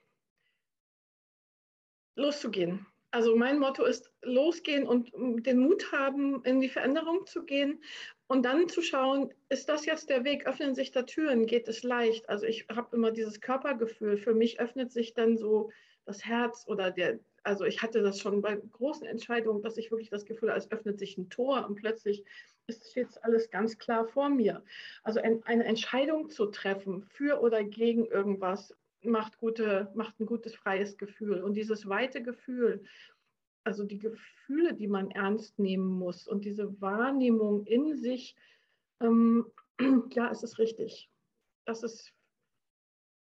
loszugehen. 2.16 2.86
Also 3.12 3.36
mein 3.36 3.58
Motto 3.60 3.86
ist 3.86 4.12
losgehen 4.22 4.88
und 4.88 5.12
den 5.14 5.60
Mut 5.60 5.92
haben, 5.92 6.44
in 6.44 6.62
die 6.62 6.70
Veränderung 6.70 7.26
zu 7.26 7.44
gehen 7.44 7.82
und 8.28 8.44
dann 8.44 8.70
zu 8.70 8.84
schauen, 8.84 9.34
ist 9.50 9.68
das 9.68 9.86
jetzt 9.86 10.10
der 10.10 10.24
Weg, 10.24 10.46
öffnen 10.46 10.76
sich 10.76 10.92
da 10.92 11.02
Türen, 11.04 11.48
geht 11.48 11.68
es 11.68 11.82
leicht. 11.82 12.30
Also 12.30 12.46
ich 12.46 12.68
habe 12.70 12.96
immer 12.96 13.12
dieses 13.12 13.42
Körpergefühl, 13.42 14.18
für 14.18 14.36
mich 14.36 14.60
öffnet 14.60 14.92
sich 14.92 15.16
dann 15.16 15.38
so 15.38 15.72
das 16.06 16.24
Herz 16.24 16.66
oder 16.68 16.92
der, 16.92 17.20
also 17.44 17.66
ich 17.66 17.82
hatte 17.82 18.04
das 18.04 18.20
schon 18.20 18.42
bei 18.42 18.56
großen 18.56 19.08
Entscheidungen, 19.08 19.64
dass 19.64 19.78
ich 19.78 19.90
wirklich 19.90 20.10
das 20.10 20.26
Gefühl 20.26 20.50
habe, 20.50 20.60
es 20.60 20.72
öffnet 20.72 21.00
sich 21.00 21.18
ein 21.18 21.30
Tor 21.30 21.66
und 21.68 21.76
plötzlich 21.76 22.24
ist 22.68 22.96
jetzt 22.96 23.24
alles 23.24 23.50
ganz 23.50 23.80
klar 23.80 24.06
vor 24.06 24.30
mir. 24.30 24.64
Also 25.04 25.20
eine 25.20 25.66
Entscheidung 25.66 26.30
zu 26.30 26.46
treffen 26.48 27.04
für 27.10 27.42
oder 27.42 27.64
gegen 27.64 28.06
irgendwas 28.06 28.76
macht, 29.04 29.38
gute, 29.38 29.92
macht 29.96 30.20
ein 30.20 30.26
gutes 30.26 30.56
freies 30.56 30.98
Gefühl. 30.98 31.42
Und 31.44 31.56
dieses 31.56 31.88
weite 31.88 32.22
Gefühl, 32.22 32.84
also 33.64 33.84
die 33.84 34.00
Gefühle, 34.00 34.74
die 34.74 34.88
man 34.88 35.12
ernst 35.12 35.60
nehmen 35.60 35.88
muss 35.88 36.28
und 36.28 36.46
diese 36.46 36.80
Wahrnehmung 36.82 37.66
in 37.66 37.96
sich, 37.98 38.36
ähm, 39.02 39.46
ja, 40.12 40.32
es 40.32 40.44
ist 40.44 40.58
richtig. 40.60 41.10
Das 41.66 41.84
ist. 41.84 42.14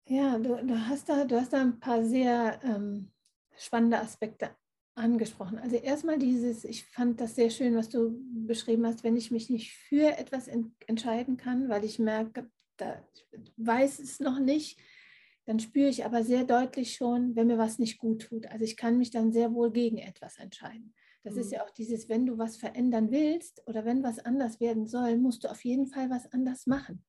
Ja, 0.07 0.37
du, 0.39 0.55
du, 0.65 0.87
hast, 0.87 1.09
da, 1.09 1.25
du 1.25 1.39
hast 1.39 1.53
da 1.53 1.61
ein 1.61 1.79
paar 1.79 2.03
sehr 2.03 2.59
ähm, 2.63 3.11
spannende 3.55 3.99
Aspekte 3.99 4.49
angesprochen. 4.95 5.57
Also 5.59 5.77
erstmal 5.77 6.17
dieses, 6.17 6.65
ich 6.65 6.85
fand 6.85 7.21
das 7.21 7.35
sehr 7.35 7.49
schön, 7.49 7.75
was 7.75 7.89
du 7.89 8.19
beschrieben 8.45 8.85
hast, 8.85 9.03
wenn 9.03 9.15
ich 9.15 9.31
mich 9.31 9.49
nicht 9.49 9.73
für 9.73 10.17
etwas 10.17 10.47
in, 10.47 10.75
entscheiden 10.87 11.37
kann, 11.37 11.69
weil 11.69 11.85
ich 11.85 11.99
merke, 11.99 12.49
da, 12.77 13.01
ich 13.13 13.25
weiß 13.57 13.99
es 13.99 14.19
noch 14.19 14.39
nicht, 14.39 14.79
dann 15.51 15.60
spüre 15.60 15.89
ich 15.89 16.05
aber 16.05 16.24
sehr 16.24 16.46
deutlich 16.46 16.96
schon, 16.96 17.36
wenn 17.36 17.48
mir 17.48 17.58
was 17.58 17.77
nicht 17.77 17.98
gut 17.98 18.22
tut. 18.22 18.48
Also 18.48 18.63
ich 18.63 18.77
kann 18.77 18.98
mich 18.98 19.12
dann 19.12 19.34
sehr 19.34 19.53
wohl 19.53 19.70
gegen 19.70 19.98
etwas 19.98 20.39
entscheiden. 20.39 20.93
Das 21.24 21.34
mhm. 21.34 21.41
ist 21.41 21.51
ja 21.51 21.62
auch 21.65 21.70
dieses, 21.72 22.08
wenn 22.08 22.25
du 22.25 22.38
was 22.38 22.55
verändern 22.55 23.12
willst 23.12 23.62
oder 23.67 23.84
wenn 23.84 24.01
was 24.01 24.20
anders 24.20 24.62
werden 24.62 24.88
soll, 24.88 25.17
musst 25.17 25.43
du 25.43 25.51
auf 25.51 25.65
jeden 25.65 25.88
Fall 25.88 26.10
was 26.10 26.31
anders 26.31 26.67
machen. 26.67 27.03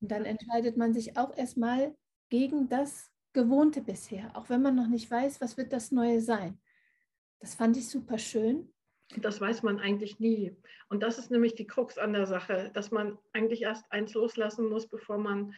Und 0.00 0.10
dann 0.10 0.24
entscheidet 0.24 0.76
man 0.76 0.94
sich 0.94 1.16
auch 1.16 1.36
erstmal 1.36 1.94
gegen 2.28 2.68
das 2.68 3.12
Gewohnte 3.32 3.82
bisher, 3.82 4.36
auch 4.36 4.48
wenn 4.48 4.62
man 4.62 4.74
noch 4.74 4.88
nicht 4.88 5.08
weiß, 5.08 5.40
was 5.40 5.56
wird 5.56 5.72
das 5.72 5.92
Neue 5.92 6.20
sein. 6.20 6.60
Das 7.38 7.54
fand 7.54 7.76
ich 7.76 7.88
super 7.88 8.18
schön. 8.18 8.68
Das 9.16 9.40
weiß 9.40 9.62
man 9.62 9.78
eigentlich 9.78 10.18
nie. 10.18 10.56
Und 10.88 11.04
das 11.04 11.18
ist 11.18 11.30
nämlich 11.30 11.54
die 11.54 11.68
Krux 11.68 11.98
an 11.98 12.14
der 12.14 12.26
Sache, 12.26 12.72
dass 12.74 12.90
man 12.90 13.16
eigentlich 13.32 13.62
erst 13.62 13.84
eins 13.92 14.12
loslassen 14.14 14.68
muss, 14.68 14.88
bevor 14.88 15.18
man, 15.18 15.54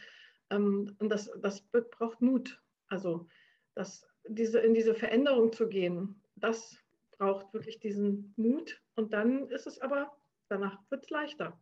ähm, 0.49 0.95
und 0.99 1.09
das, 1.09 1.31
das 1.41 1.61
braucht 1.61 2.21
Mut. 2.21 2.61
Also 2.87 3.27
das, 3.75 4.07
diese, 4.27 4.59
in 4.59 4.73
diese 4.73 4.95
Veränderung 4.95 5.51
zu 5.53 5.67
gehen, 5.67 6.21
das 6.35 6.77
braucht 7.17 7.53
wirklich 7.53 7.79
diesen 7.79 8.33
Mut. 8.37 8.81
Und 8.95 9.13
dann 9.13 9.47
ist 9.49 9.67
es 9.67 9.79
aber, 9.79 10.15
danach 10.49 10.79
wird 10.89 11.03
es 11.03 11.09
leichter. 11.09 11.59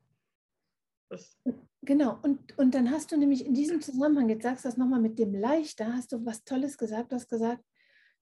Das 1.09 1.37
genau, 1.81 2.19
und, 2.21 2.57
und 2.57 2.75
dann 2.75 2.91
hast 2.91 3.11
du 3.11 3.17
nämlich 3.17 3.45
in 3.45 3.53
diesem 3.53 3.81
Zusammenhang, 3.81 4.29
jetzt 4.29 4.43
sagst 4.43 4.65
du 4.65 4.69
das 4.69 4.77
nochmal 4.77 4.99
mit 4.99 5.17
dem 5.19 5.33
leichter, 5.33 5.93
hast 5.93 6.11
du 6.11 6.25
was 6.25 6.43
Tolles 6.43 6.77
gesagt, 6.77 7.11
du 7.11 7.15
hast 7.15 7.29
gesagt, 7.29 7.63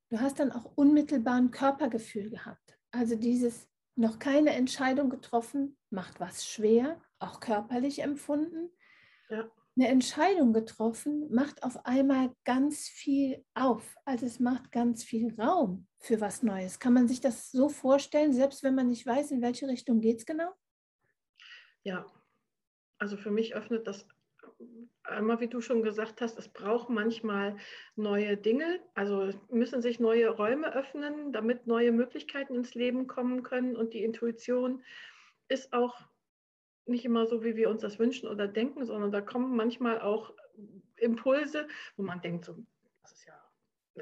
du 0.10 0.20
hast 0.20 0.40
dann 0.40 0.52
auch 0.52 0.72
unmittelbar 0.76 1.36
ein 1.36 1.52
Körpergefühl 1.52 2.30
gehabt. 2.30 2.78
Also 2.92 3.16
dieses 3.16 3.68
noch 3.96 4.20
keine 4.20 4.52
Entscheidung 4.52 5.10
getroffen, 5.10 5.78
macht 5.90 6.20
was 6.20 6.46
schwer, 6.46 7.02
auch 7.20 7.40
körperlich 7.40 8.00
empfunden. 8.00 8.70
Ja. 9.30 9.50
Eine 9.78 9.90
Entscheidung 9.90 10.54
getroffen, 10.54 11.28
macht 11.34 11.64
auf 11.64 11.86
einmal 11.86 12.34
ganz 12.46 12.88
viel 12.88 13.44
auf. 13.56 13.98
Also 14.06 14.26
es 14.26 14.40
macht 14.40 14.72
ganz 14.72 15.04
viel 15.04 15.34
Raum 15.40 15.88
für 16.00 16.22
was 16.22 16.44
Neues. 16.44 16.80
Kann 16.80 16.94
man 16.94 17.10
sich 17.10 17.20
das 17.20 17.52
so 17.52 17.68
vorstellen, 17.68 18.32
selbst 18.32 18.64
wenn 18.64 18.76
man 18.76 18.88
nicht 18.88 19.06
weiß, 19.06 19.32
in 19.32 19.42
welche 19.42 19.68
Richtung 19.68 20.00
geht 20.00 20.20
es 20.20 20.26
genau? 20.26 20.50
Ja, 21.84 22.06
also 23.00 23.18
für 23.18 23.32
mich 23.32 23.54
öffnet 23.54 23.86
das 23.86 24.08
einmal, 25.04 25.40
wie 25.40 25.48
du 25.48 25.62
schon 25.62 25.84
gesagt 25.84 26.22
hast, 26.22 26.38
es 26.38 26.50
braucht 26.50 26.90
manchmal 26.90 27.58
neue 27.96 28.38
Dinge, 28.38 28.80
also 28.94 29.30
müssen 29.50 29.82
sich 29.82 30.00
neue 30.00 30.30
Räume 30.30 30.74
öffnen, 30.74 31.32
damit 31.32 31.68
neue 31.68 31.92
Möglichkeiten 31.92 32.56
ins 32.56 32.76
Leben 32.76 33.08
kommen 33.08 33.44
können. 33.44 33.76
Und 33.76 33.94
die 33.94 34.04
Intuition 34.04 34.84
ist 35.48 35.74
auch 35.74 35.96
nicht 36.86 37.06
immer 37.06 37.26
so, 37.26 37.44
wie 37.44 37.56
wir 37.56 37.70
uns 37.70 37.82
das 37.82 38.00
wünschen 38.00 38.28
oder 38.28 38.48
denken, 38.48 38.86
sondern 38.86 39.12
da 39.12 39.22
kommen 39.22 39.56
manchmal 39.56 40.02
auch 40.02 40.34
Impulse, 40.98 41.68
wo 41.98 42.04
man 42.04 42.22
denkt, 42.22 42.46
so, 42.46 42.56
das 43.02 43.14
ist 43.14 43.26
ja, 43.26 43.34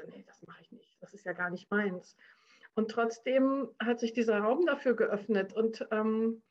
nee, 0.06 0.24
das 0.26 0.42
mache 0.46 0.62
ich 0.62 0.72
nicht, 0.72 0.96
das 1.00 1.14
ist 1.14 1.24
ja 1.24 1.32
gar 1.32 1.50
nicht 1.50 1.70
meins. 1.70 2.16
Und 2.74 2.90
trotzdem 2.90 3.68
hat 3.78 4.00
sich 4.00 4.12
dieser 4.12 4.38
Raum 4.38 4.66
dafür 4.66 4.96
geöffnet. 4.96 5.52
Und 5.52 5.86
ähm, 5.90 6.42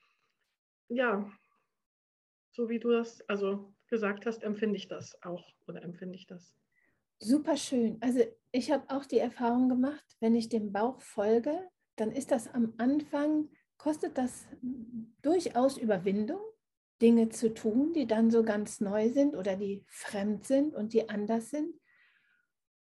ja, 0.87 1.29
so 2.51 2.69
wie 2.69 2.79
du 2.79 2.91
das, 2.91 3.21
also 3.29 3.73
gesagt 3.87 4.25
hast, 4.25 4.43
empfinde 4.43 4.77
ich 4.77 4.87
das 4.87 5.21
auch 5.23 5.53
oder 5.67 5.83
empfinde 5.83 6.15
ich 6.15 6.25
das. 6.25 6.55
Super 7.19 7.57
schön. 7.57 7.97
Also 8.01 8.21
ich 8.51 8.71
habe 8.71 8.83
auch 8.89 9.05
die 9.05 9.19
Erfahrung 9.19 9.69
gemacht, 9.69 10.15
wenn 10.19 10.35
ich 10.35 10.49
dem 10.49 10.71
Bauch 10.71 11.01
folge, 11.01 11.69
dann 11.95 12.11
ist 12.11 12.31
das 12.31 12.47
am 12.47 12.73
Anfang, 12.77 13.49
kostet 13.83 14.17
das 14.17 14.47
durchaus 15.21 15.77
Überwindung, 15.77 16.39
Dinge 17.01 17.27
zu 17.27 17.53
tun, 17.53 17.91
die 17.91 18.07
dann 18.07 18.31
so 18.31 18.41
ganz 18.41 18.79
neu 18.79 19.09
sind 19.09 19.35
oder 19.35 19.57
die 19.57 19.83
fremd 19.89 20.47
sind 20.47 20.73
und 20.73 20.93
die 20.93 21.09
anders 21.09 21.49
sind. 21.49 21.75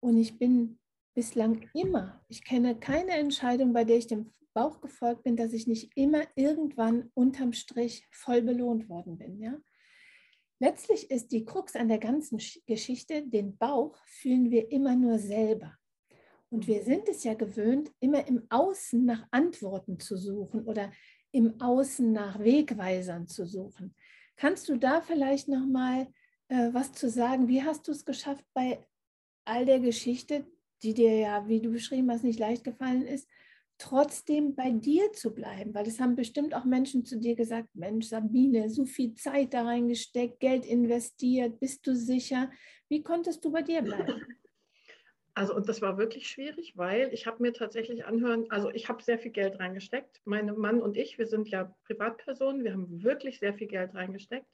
Und 0.01 0.17
ich 0.17 0.37
bin 0.37 0.79
bislang 1.15 1.67
immer, 1.73 2.23
ich 2.27 2.45
kenne 2.45 2.79
keine 2.79 3.13
Entscheidung, 3.13 3.73
bei 3.73 3.85
der 3.85 3.97
ich 3.97 4.05
dem 4.05 4.29
Bauch 4.53 4.81
gefolgt 4.81 5.23
bin, 5.23 5.35
dass 5.35 5.51
ich 5.53 5.65
nicht 5.65 5.97
immer 5.97 6.27
irgendwann 6.35 7.09
unterm 7.15 7.53
Strich 7.53 8.07
voll 8.11 8.43
belohnt 8.43 8.87
worden 8.87 9.17
bin. 9.17 9.39
Ja? 9.39 9.57
Letztlich 10.59 11.09
ist 11.09 11.31
die 11.31 11.43
Krux 11.43 11.75
an 11.75 11.87
der 11.87 11.97
ganzen 11.97 12.39
Geschichte, 12.67 13.27
den 13.27 13.57
Bauch 13.57 13.97
fühlen 14.05 14.51
wir 14.51 14.71
immer 14.71 14.95
nur 14.95 15.17
selber. 15.17 15.75
Und 16.53 16.67
wir 16.67 16.83
sind 16.83 17.09
es 17.09 17.23
ja 17.23 17.33
gewöhnt, 17.33 17.91
immer 17.99 18.27
im 18.27 18.45
Außen 18.51 19.03
nach 19.03 19.25
Antworten 19.31 19.99
zu 19.99 20.17
suchen 20.17 20.65
oder 20.65 20.91
im 21.31 21.59
Außen 21.59 22.11
nach 22.11 22.37
Wegweisern 22.37 23.27
zu 23.27 23.47
suchen. 23.47 23.95
Kannst 24.35 24.69
du 24.69 24.77
da 24.77 25.01
vielleicht 25.01 25.47
noch 25.47 25.65
mal 25.65 26.07
äh, 26.49 26.69
was 26.71 26.91
zu 26.91 27.09
sagen? 27.09 27.47
Wie 27.47 27.63
hast 27.63 27.87
du 27.87 27.91
es 27.91 28.05
geschafft 28.05 28.45
bei 28.53 28.85
all 29.45 29.65
der 29.65 29.79
Geschichte, 29.79 30.45
die 30.83 30.93
dir 30.93 31.17
ja, 31.17 31.47
wie 31.47 31.59
du 31.59 31.71
beschrieben 31.71 32.11
hast, 32.11 32.23
nicht 32.23 32.39
leicht 32.39 32.63
gefallen 32.63 33.07
ist, 33.07 33.27
trotzdem 33.79 34.53
bei 34.53 34.69
dir 34.69 35.11
zu 35.11 35.33
bleiben, 35.33 35.73
weil 35.73 35.87
es 35.87 35.99
haben 35.99 36.15
bestimmt 36.15 36.53
auch 36.53 36.65
Menschen 36.65 37.03
zu 37.03 37.17
dir 37.17 37.35
gesagt, 37.35 37.69
Mensch, 37.73 38.09
Sabine, 38.09 38.69
so 38.69 38.85
viel 38.85 39.15
Zeit 39.15 39.55
da 39.55 39.63
reingesteckt, 39.63 40.39
Geld 40.39 40.67
investiert, 40.67 41.59
bist 41.59 41.87
du 41.87 41.95
sicher? 41.95 42.51
Wie 42.89 43.01
konntest 43.01 43.43
du 43.43 43.51
bei 43.51 43.63
dir 43.63 43.81
bleiben? 43.81 44.21
Also 45.35 45.55
und 45.55 45.67
das 45.67 45.81
war 45.81 45.97
wirklich 45.97 46.27
schwierig, 46.29 46.77
weil 46.77 47.11
ich 47.11 47.25
habe 47.25 47.41
mir 47.41 47.53
tatsächlich 47.53 48.05
anhören, 48.05 48.45
also 48.49 48.69
ich 48.69 48.87
habe 48.87 49.01
sehr 49.01 49.17
viel 49.17 49.31
Geld 49.31 49.59
reingesteckt. 49.59 50.21
Mein 50.25 50.45
Mann 50.57 50.81
und 50.81 50.95
ich, 50.95 51.17
wir 51.17 51.25
sind 51.25 51.49
ja 51.49 51.75
Privatpersonen, 51.85 52.63
wir 52.63 52.73
haben 52.73 53.03
wirklich 53.03 53.39
sehr 53.39 53.53
viel 53.53 53.67
Geld 53.67 53.95
reingesteckt. 53.95 54.45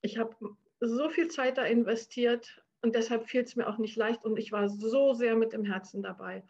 Ich 0.00 0.16
habe 0.16 0.34
so 0.80 1.10
viel 1.10 1.28
Zeit 1.28 1.58
da 1.58 1.64
investiert 1.64 2.62
und 2.80 2.94
deshalb 2.94 3.28
fiel 3.28 3.42
es 3.42 3.56
mir 3.56 3.68
auch 3.68 3.78
nicht 3.78 3.96
leicht 3.96 4.24
und 4.24 4.38
ich 4.38 4.50
war 4.50 4.70
so 4.70 5.12
sehr 5.12 5.36
mit 5.36 5.52
dem 5.52 5.64
Herzen 5.64 6.02
dabei. 6.02 6.42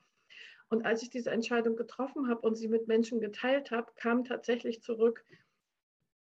Und 0.68 0.84
als 0.84 1.02
ich 1.02 1.10
diese 1.10 1.30
Entscheidung 1.30 1.76
getroffen 1.76 2.28
habe 2.28 2.46
und 2.46 2.54
sie 2.54 2.68
mit 2.68 2.86
Menschen 2.86 3.20
geteilt 3.20 3.70
habe, 3.70 3.90
kam 3.96 4.24
tatsächlich 4.24 4.82
zurück, 4.82 5.24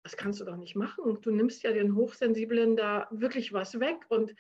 das 0.04 0.18
kannst 0.18 0.40
du 0.40 0.46
doch 0.46 0.58
nicht 0.58 0.76
machen. 0.76 1.20
Du 1.22 1.32
nimmst 1.32 1.64
ja 1.64 1.72
den 1.72 1.96
Hochsensiblen 1.96 2.76
da 2.76 3.08
wirklich 3.10 3.54
was 3.54 3.80
weg. 3.80 4.06
Und 4.10 4.36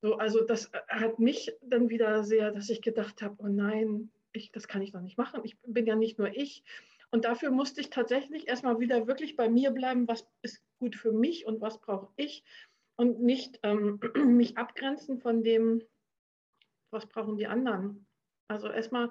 so, 0.00 0.16
also 0.16 0.42
das 0.42 0.70
hat 0.88 1.18
mich 1.18 1.52
dann 1.62 1.88
wieder 1.88 2.22
sehr, 2.24 2.52
dass 2.52 2.70
ich 2.70 2.82
gedacht 2.82 3.20
habe, 3.22 3.36
oh 3.38 3.48
nein, 3.48 4.10
ich, 4.32 4.52
das 4.52 4.68
kann 4.68 4.82
ich 4.82 4.92
doch 4.92 5.00
nicht 5.00 5.18
machen. 5.18 5.40
Ich 5.44 5.56
bin 5.66 5.86
ja 5.86 5.96
nicht 5.96 6.18
nur 6.18 6.28
ich. 6.28 6.62
Und 7.10 7.24
dafür 7.24 7.50
musste 7.50 7.80
ich 7.80 7.90
tatsächlich 7.90 8.48
erstmal 8.48 8.78
wieder 8.78 9.06
wirklich 9.06 9.36
bei 9.36 9.48
mir 9.48 9.70
bleiben, 9.70 10.06
was 10.06 10.26
ist 10.42 10.62
gut 10.78 10.94
für 10.94 11.12
mich 11.12 11.46
und 11.46 11.60
was 11.60 11.80
brauche 11.80 12.12
ich. 12.16 12.44
Und 12.96 13.20
nicht 13.20 13.58
ähm, 13.62 14.00
mich 14.36 14.56
abgrenzen 14.56 15.20
von 15.20 15.42
dem, 15.42 15.82
was 16.90 17.06
brauchen 17.06 17.36
die 17.36 17.46
anderen. 17.46 18.06
Also 18.48 18.68
erstmal 18.68 19.08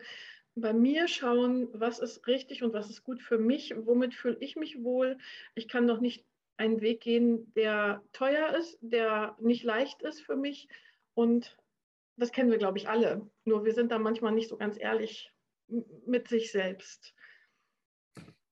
bei 0.56 0.74
mir 0.74 1.08
schauen, 1.08 1.70
was 1.74 2.00
ist 2.00 2.25
richtig 2.27 2.63
und 2.63 2.74
was 2.74 2.89
ist 2.89 3.03
gut 3.03 3.22
für 3.22 3.38
mich, 3.38 3.75
womit 3.77 4.13
fühle 4.13 4.38
ich 4.39 4.56
mich 4.56 4.84
wohl. 4.84 5.17
Ich 5.53 5.67
kann 5.67 5.88
doch 5.88 6.00
nicht 6.00 6.25
einen 6.57 6.81
Weg 6.81 7.01
gehen, 7.01 7.53
der 7.53 8.03
teuer 8.11 8.55
ist, 8.55 8.77
der 8.81 9.35
nicht 9.39 9.63
leicht 9.63 10.01
ist 10.01 10.21
für 10.21 10.35
mich. 10.35 10.67
Und 11.13 11.57
das 12.17 12.31
kennen 12.31 12.51
wir, 12.51 12.57
glaube 12.57 12.77
ich, 12.77 12.89
alle. 12.89 13.29
Nur 13.45 13.63
wir 13.63 13.73
sind 13.73 13.91
da 13.91 13.99
manchmal 13.99 14.33
nicht 14.33 14.49
so 14.49 14.57
ganz 14.57 14.77
ehrlich 14.79 15.31
mit 15.67 16.27
sich 16.27 16.51
selbst, 16.51 17.13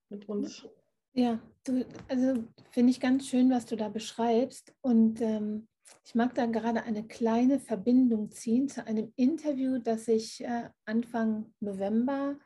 mit 0.08 0.28
uns. 0.28 0.68
Ja, 1.12 1.40
du, 1.64 1.84
also 2.08 2.44
finde 2.70 2.90
ich 2.90 3.00
ganz 3.00 3.28
schön, 3.28 3.50
was 3.50 3.66
du 3.66 3.76
da 3.76 3.88
beschreibst. 3.88 4.74
Und 4.82 5.20
ähm, 5.20 5.66
ich 6.04 6.14
mag 6.14 6.34
da 6.34 6.46
gerade 6.46 6.82
eine 6.84 7.06
kleine 7.06 7.58
Verbindung 7.58 8.30
ziehen 8.30 8.68
zu 8.68 8.86
einem 8.86 9.12
Interview, 9.16 9.78
das 9.78 10.08
ich 10.08 10.44
äh, 10.44 10.68
Anfang 10.84 11.52
November 11.60 12.38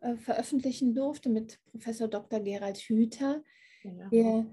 äh, 0.00 0.16
veröffentlichen 0.16 0.94
durfte 0.94 1.28
mit 1.28 1.60
Professor 1.64 2.08
Dr. 2.08 2.40
Gerald 2.40 2.78
Hüther, 2.78 3.42
ja. 3.82 4.08
der 4.10 4.46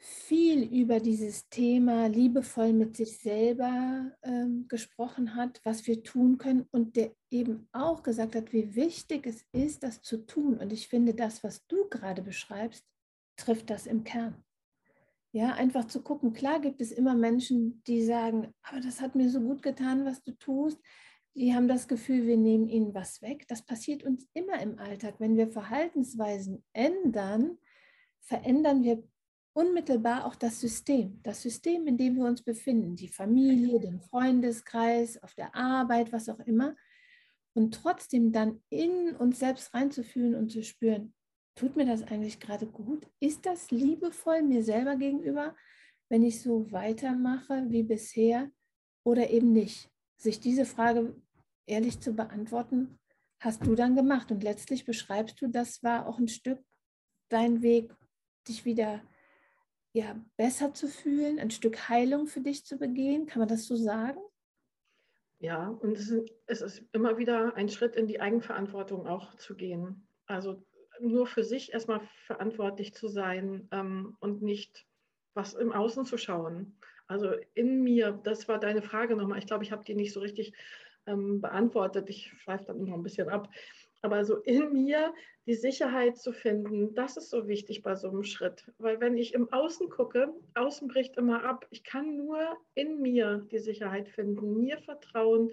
viel 0.00 0.62
über 0.62 1.00
dieses 1.00 1.48
Thema 1.48 2.06
liebevoll 2.06 2.72
mit 2.72 2.96
sich 2.96 3.18
selber 3.18 4.12
ähm, 4.22 4.66
gesprochen 4.68 5.34
hat, 5.34 5.60
was 5.64 5.86
wir 5.88 6.04
tun 6.04 6.38
können 6.38 6.66
und 6.70 6.94
der 6.94 7.12
eben 7.30 7.68
auch 7.72 8.04
gesagt 8.04 8.36
hat, 8.36 8.52
wie 8.52 8.76
wichtig 8.76 9.26
es 9.26 9.44
ist, 9.52 9.82
das 9.82 10.00
zu 10.00 10.18
tun. 10.24 10.58
Und 10.58 10.72
ich 10.72 10.88
finde, 10.88 11.14
das, 11.14 11.42
was 11.42 11.66
du 11.66 11.88
gerade 11.88 12.22
beschreibst, 12.22 12.84
trifft 13.36 13.70
das 13.70 13.86
im 13.86 14.04
Kern. 14.04 14.44
Ja, 15.32 15.54
einfach 15.54 15.84
zu 15.86 16.02
gucken. 16.02 16.32
Klar 16.32 16.60
gibt 16.60 16.80
es 16.80 16.92
immer 16.92 17.14
Menschen, 17.14 17.82
die 17.86 18.02
sagen, 18.02 18.54
aber 18.62 18.80
das 18.80 19.00
hat 19.00 19.16
mir 19.16 19.28
so 19.28 19.40
gut 19.40 19.62
getan, 19.62 20.04
was 20.04 20.22
du 20.22 20.32
tust. 20.32 20.80
die 21.34 21.54
haben 21.54 21.68
das 21.68 21.86
Gefühl, 21.86 22.26
wir 22.26 22.36
nehmen 22.36 22.68
ihnen 22.68 22.94
was 22.94 23.20
weg. 23.22 23.46
Das 23.48 23.64
passiert 23.64 24.02
uns 24.02 24.26
immer 24.32 24.60
im 24.60 24.78
Alltag. 24.78 25.16
Wenn 25.18 25.36
wir 25.36 25.48
Verhaltensweisen 25.48 26.64
ändern, 26.72 27.58
verändern 28.20 28.82
wir 28.82 29.02
unmittelbar 29.58 30.24
auch 30.24 30.36
das 30.36 30.60
System. 30.60 31.18
Das 31.24 31.42
System, 31.42 31.88
in 31.88 31.96
dem 31.96 32.14
wir 32.14 32.26
uns 32.26 32.42
befinden, 32.42 32.94
die 32.94 33.08
Familie, 33.08 33.80
den 33.80 34.00
Freundeskreis, 34.00 35.20
auf 35.20 35.34
der 35.34 35.52
Arbeit, 35.56 36.12
was 36.12 36.28
auch 36.28 36.38
immer. 36.38 36.76
Und 37.54 37.74
trotzdem 37.74 38.30
dann 38.30 38.62
in 38.70 39.16
uns 39.16 39.40
selbst 39.40 39.74
reinzufühlen 39.74 40.36
und 40.36 40.52
zu 40.52 40.62
spüren, 40.62 41.12
tut 41.56 41.74
mir 41.74 41.86
das 41.86 42.04
eigentlich 42.04 42.38
gerade 42.38 42.66
gut? 42.66 43.04
Ist 43.18 43.46
das 43.46 43.72
liebevoll 43.72 44.42
mir 44.42 44.62
selber 44.62 44.94
gegenüber, 44.94 45.56
wenn 46.08 46.22
ich 46.22 46.40
so 46.40 46.70
weitermache 46.70 47.64
wie 47.68 47.82
bisher 47.82 48.52
oder 49.02 49.28
eben 49.28 49.52
nicht? 49.52 49.90
Sich 50.18 50.38
diese 50.38 50.66
Frage 50.66 51.20
ehrlich 51.66 51.98
zu 51.98 52.12
beantworten, 52.12 53.00
hast 53.40 53.66
du 53.66 53.74
dann 53.74 53.96
gemacht. 53.96 54.30
Und 54.30 54.44
letztlich 54.44 54.84
beschreibst 54.84 55.42
du, 55.42 55.48
das 55.48 55.82
war 55.82 56.06
auch 56.06 56.20
ein 56.20 56.28
Stück 56.28 56.62
dein 57.28 57.60
Weg, 57.60 57.92
dich 58.46 58.64
wieder 58.64 59.02
ja, 59.98 60.14
besser 60.36 60.72
zu 60.72 60.86
fühlen, 60.86 61.40
ein 61.40 61.50
Stück 61.50 61.88
Heilung 61.88 62.28
für 62.28 62.40
dich 62.40 62.64
zu 62.64 62.78
begehen. 62.78 63.26
Kann 63.26 63.40
man 63.40 63.48
das 63.48 63.66
so 63.66 63.74
sagen? 63.74 64.20
Ja, 65.40 65.68
und 65.68 65.98
es 65.98 66.62
ist, 66.62 66.84
immer 66.92 67.18
wieder 67.18 67.56
ein 67.56 67.68
Schritt 67.68 67.96
in 67.96 68.06
die 68.06 68.20
Eigenverantwortung 68.20 69.08
auch 69.08 69.34
zu 69.34 69.56
gehen. 69.56 70.06
Also 70.26 70.64
nur 71.00 71.26
für 71.26 71.42
sich 71.42 71.72
erstmal 71.72 72.00
verantwortlich 72.26 72.94
zu 72.94 73.08
sein 73.08 73.66
ähm, 73.72 74.16
und 74.20 74.40
nicht 74.40 74.86
was 75.34 75.54
im 75.54 75.72
Außen 75.72 76.04
zu 76.04 76.16
schauen. 76.16 76.78
Also 77.08 77.32
in 77.54 77.82
mir, 77.82 78.12
das 78.22 78.46
war 78.46 78.60
deine 78.60 78.82
Frage 78.82 79.16
nochmal. 79.16 79.38
Ich 79.38 79.46
glaube, 79.46 79.64
ich 79.64 79.72
habe 79.72 79.82
die 79.82 79.94
nicht 79.96 80.12
so 80.12 80.20
richtig 80.20 80.52
ähm, 81.06 81.40
beantwortet. 81.40 82.08
Ich 82.08 82.32
schweife 82.38 82.66
dann 82.66 82.84
noch 82.84 82.94
ein 82.94 83.02
bisschen 83.02 83.28
ab. 83.28 83.48
Aber 84.02 84.24
so 84.24 84.36
in 84.36 84.72
mir 84.72 85.12
die 85.46 85.54
Sicherheit 85.54 86.16
zu 86.18 86.32
finden, 86.32 86.94
das 86.94 87.16
ist 87.16 87.30
so 87.30 87.48
wichtig 87.48 87.82
bei 87.82 87.94
so 87.96 88.08
einem 88.08 88.22
Schritt. 88.22 88.70
Weil 88.78 89.00
wenn 89.00 89.16
ich 89.16 89.34
im 89.34 89.52
Außen 89.52 89.88
gucke, 89.88 90.32
außen 90.54 90.88
bricht 90.88 91.16
immer 91.16 91.44
ab. 91.44 91.66
Ich 91.70 91.84
kann 91.84 92.16
nur 92.16 92.56
in 92.74 93.00
mir 93.00 93.46
die 93.50 93.58
Sicherheit 93.58 94.08
finden, 94.08 94.58
mir 94.58 94.78
vertrauen. 94.78 95.50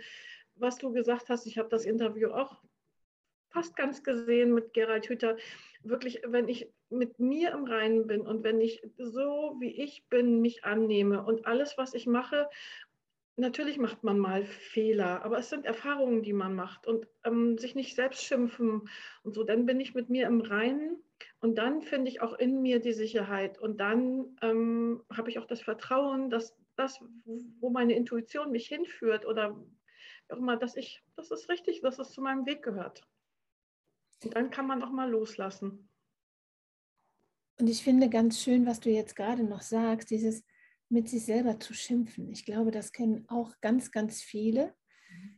Was 0.56 0.78
du 0.78 0.92
gesagt 0.92 1.30
hast, 1.30 1.48
ich 1.48 1.58
habe 1.58 1.70
das 1.70 1.86
Interview 1.86 2.30
auch 2.30 2.62
fast 3.50 3.78
ganz 3.78 4.04
gesehen 4.04 4.54
mit 4.54 4.74
Gerald 4.74 5.08
Hüther. 5.08 5.38
Wirklich, 5.82 6.22
wenn 6.26 6.50
ich 6.50 6.70
mit 6.90 7.20
mir 7.20 7.52
im 7.52 7.64
Reinen 7.64 8.06
bin 8.06 8.22
und 8.22 8.44
wenn 8.44 8.60
ich 8.60 8.82
so 8.98 9.56
wie 9.60 9.82
ich 9.82 10.06
bin 10.10 10.42
mich 10.42 10.66
annehme 10.66 11.24
und 11.24 11.48
alles, 11.48 11.78
was 11.78 11.94
ich 11.94 12.06
mache, 12.06 12.50
Natürlich 13.38 13.78
macht 13.78 14.04
man 14.04 14.18
mal 14.18 14.46
Fehler, 14.46 15.24
aber 15.26 15.38
es 15.38 15.50
sind 15.50 15.66
Erfahrungen, 15.66 16.24
die 16.24 16.32
man 16.32 16.56
macht 16.56 16.88
und 16.88 17.06
ähm, 17.26 17.58
sich 17.58 17.76
nicht 17.76 17.96
selbst 17.96 18.24
schimpfen 18.24 18.88
und 19.24 19.34
so. 19.34 19.44
Dann 19.44 19.66
bin 19.66 19.82
ich 19.82 19.94
mit 19.94 20.10
mir 20.10 20.26
im 20.28 20.40
Reinen 20.40 21.04
und 21.42 21.58
dann 21.58 21.82
finde 21.82 22.10
ich 22.10 22.22
auch 22.22 22.34
in 22.34 22.62
mir 22.62 22.80
die 22.80 22.94
Sicherheit 22.94 23.58
und 23.58 23.78
dann 23.78 24.38
ähm, 24.42 25.04
habe 25.12 25.30
ich 25.30 25.38
auch 25.38 25.46
das 25.46 25.62
Vertrauen, 25.62 26.30
dass 26.30 26.56
das, 26.78 27.02
wo 27.60 27.70
meine 27.70 27.94
Intuition 27.94 28.52
mich 28.52 28.68
hinführt 28.68 29.26
oder 29.26 29.62
auch 30.30 30.38
immer, 30.38 30.56
dass 30.56 30.78
ich, 30.78 31.04
das 31.18 31.30
ist 31.30 31.50
richtig, 31.50 31.82
dass 31.82 32.00
es 32.00 32.12
zu 32.12 32.22
meinem 32.22 32.46
Weg 32.46 32.64
gehört. 32.64 33.06
Und 34.24 34.34
dann 34.36 34.50
kann 34.50 34.66
man 34.66 34.82
auch 34.82 34.92
mal 34.92 35.10
loslassen. 35.10 35.90
Und 37.60 37.68
ich 37.68 37.84
finde 37.84 38.10
ganz 38.10 38.42
schön, 38.42 38.66
was 38.66 38.80
du 38.80 38.90
jetzt 38.90 39.16
gerade 39.16 39.44
noch 39.44 39.62
sagst, 39.62 40.10
dieses 40.10 40.44
mit 40.90 41.10
sich 41.10 41.26
selber 41.26 41.60
zu 41.60 41.74
schimpfen. 41.74 42.30
Ich 42.32 42.46
glaube, 42.46 42.72
das 42.72 42.92
kennen 42.92 43.26
auch 43.28 43.54
ganz, 43.62 43.92
ganz 43.92 44.22
viele. 44.22 44.74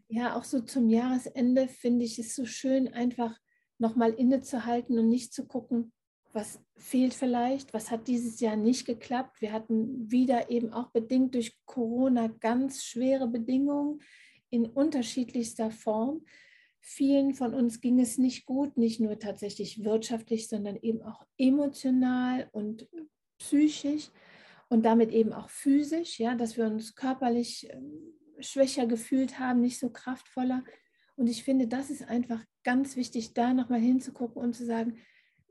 Ja, 0.08 0.36
auch 0.36 0.44
so 0.44 0.62
zum 0.62 0.90
Jahresende 0.90 1.68
finde 1.68 2.06
ich 2.06 2.20
es 2.20 2.36
so 2.36 2.46
schön, 2.46 2.94
einfach 2.94 3.38
nochmal 3.78 4.14
innezuhalten 4.14 4.98
und 4.98 5.10
nicht 5.10 5.34
zu 5.34 5.46
gucken, 5.46 5.92
was 6.34 6.60
fehlt 6.76 7.14
vielleicht, 7.14 7.74
was 7.74 7.90
hat 7.90 8.08
dieses 8.08 8.40
Jahr 8.40 8.56
nicht 8.56 8.86
geklappt. 8.86 9.42
Wir 9.42 9.52
hatten 9.52 10.12
wieder 10.12 10.50
eben 10.50 10.72
auch 10.72 10.92
bedingt 10.92 11.36
durch 11.36 11.58
Corona 11.66 12.28
ganz 12.28 12.84
schwere 12.84 13.28
Bedingungen 13.28 14.02
in 14.50 14.66
unterschiedlichster 14.66 15.72
Form. 15.72 16.26
Vielen 16.80 17.34
von 17.34 17.54
uns 17.54 17.82
ging 17.82 18.00
es 18.00 18.18
nicht 18.18 18.46
gut, 18.46 18.78
nicht 18.78 19.00
nur 19.00 19.20
tatsächlich 19.20 19.84
wirtschaftlich, 19.84 20.48
sondern 20.48 20.78
eben 20.78 21.02
auch 21.02 21.26
emotional 21.38 22.50
und 22.52 22.88
psychisch 23.40 24.10
und 24.70 24.84
damit 24.84 25.12
eben 25.12 25.34
auch 25.34 25.50
physisch, 25.50 26.20
ja, 26.20 26.36
dass 26.36 26.58
wir 26.58 26.66
uns 26.66 26.96
körperlich 26.96 27.68
ähm, 27.72 28.14
schwächer 28.40 28.86
gefühlt 28.86 29.40
haben, 29.40 29.62
nicht 29.62 29.80
so 29.80 29.90
kraftvoller. 29.90 30.64
Und 31.16 31.28
ich 31.28 31.44
finde, 31.44 31.68
das 31.68 31.90
ist 31.90 32.08
einfach 32.08 32.44
ganz 32.64 32.96
wichtig, 32.96 33.34
da 33.34 33.54
nochmal 33.54 33.80
hinzugucken 33.80 34.42
und 34.42 34.54
zu 34.54 34.66
sagen, 34.66 34.98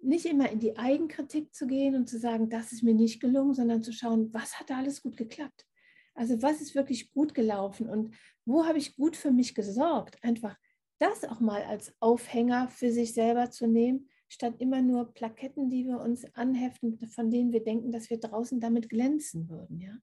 nicht 0.02 0.26
immer 0.26 0.50
in 0.50 0.60
die 0.60 0.76
Eigenkritik 0.76 1.54
zu 1.54 1.66
gehen 1.66 1.94
und 1.96 2.08
zu 2.08 2.18
sagen, 2.18 2.50
das 2.50 2.72
ist 2.72 2.82
mir 2.82 2.94
nicht 2.94 3.20
gelungen, 3.20 3.54
sondern 3.54 3.82
zu 3.82 3.92
schauen, 3.92 4.32
was 4.32 4.60
hat 4.60 4.70
da 4.70 4.76
alles 4.76 5.02
gut 5.02 5.16
geklappt? 5.16 5.66
Also 6.14 6.40
was 6.42 6.60
ist 6.60 6.74
wirklich 6.74 7.12
gut 7.12 7.34
gelaufen 7.34 7.88
und 7.88 8.14
wo 8.44 8.64
habe 8.64 8.78
ich 8.78 8.96
gut 8.96 9.16
für 9.16 9.32
mich 9.32 9.54
gesorgt? 9.54 10.22
Einfach 10.22 10.56
das 10.98 11.24
auch 11.24 11.40
mal 11.40 11.62
als 11.62 11.94
Aufhänger 12.00 12.68
für 12.68 12.90
sich 12.90 13.12
selber 13.12 13.50
zu 13.50 13.66
nehmen 13.66 14.08
statt 14.28 14.54
immer 14.58 14.82
nur 14.82 15.12
Plaketten, 15.12 15.70
die 15.70 15.86
wir 15.86 16.00
uns 16.00 16.24
anheften, 16.34 16.98
von 17.08 17.30
denen 17.30 17.52
wir 17.52 17.62
denken, 17.62 17.92
dass 17.92 18.10
wir 18.10 18.18
draußen 18.18 18.60
damit 18.60 18.88
glänzen 18.88 19.48
würden. 19.48 19.80
Ja? 19.80 19.96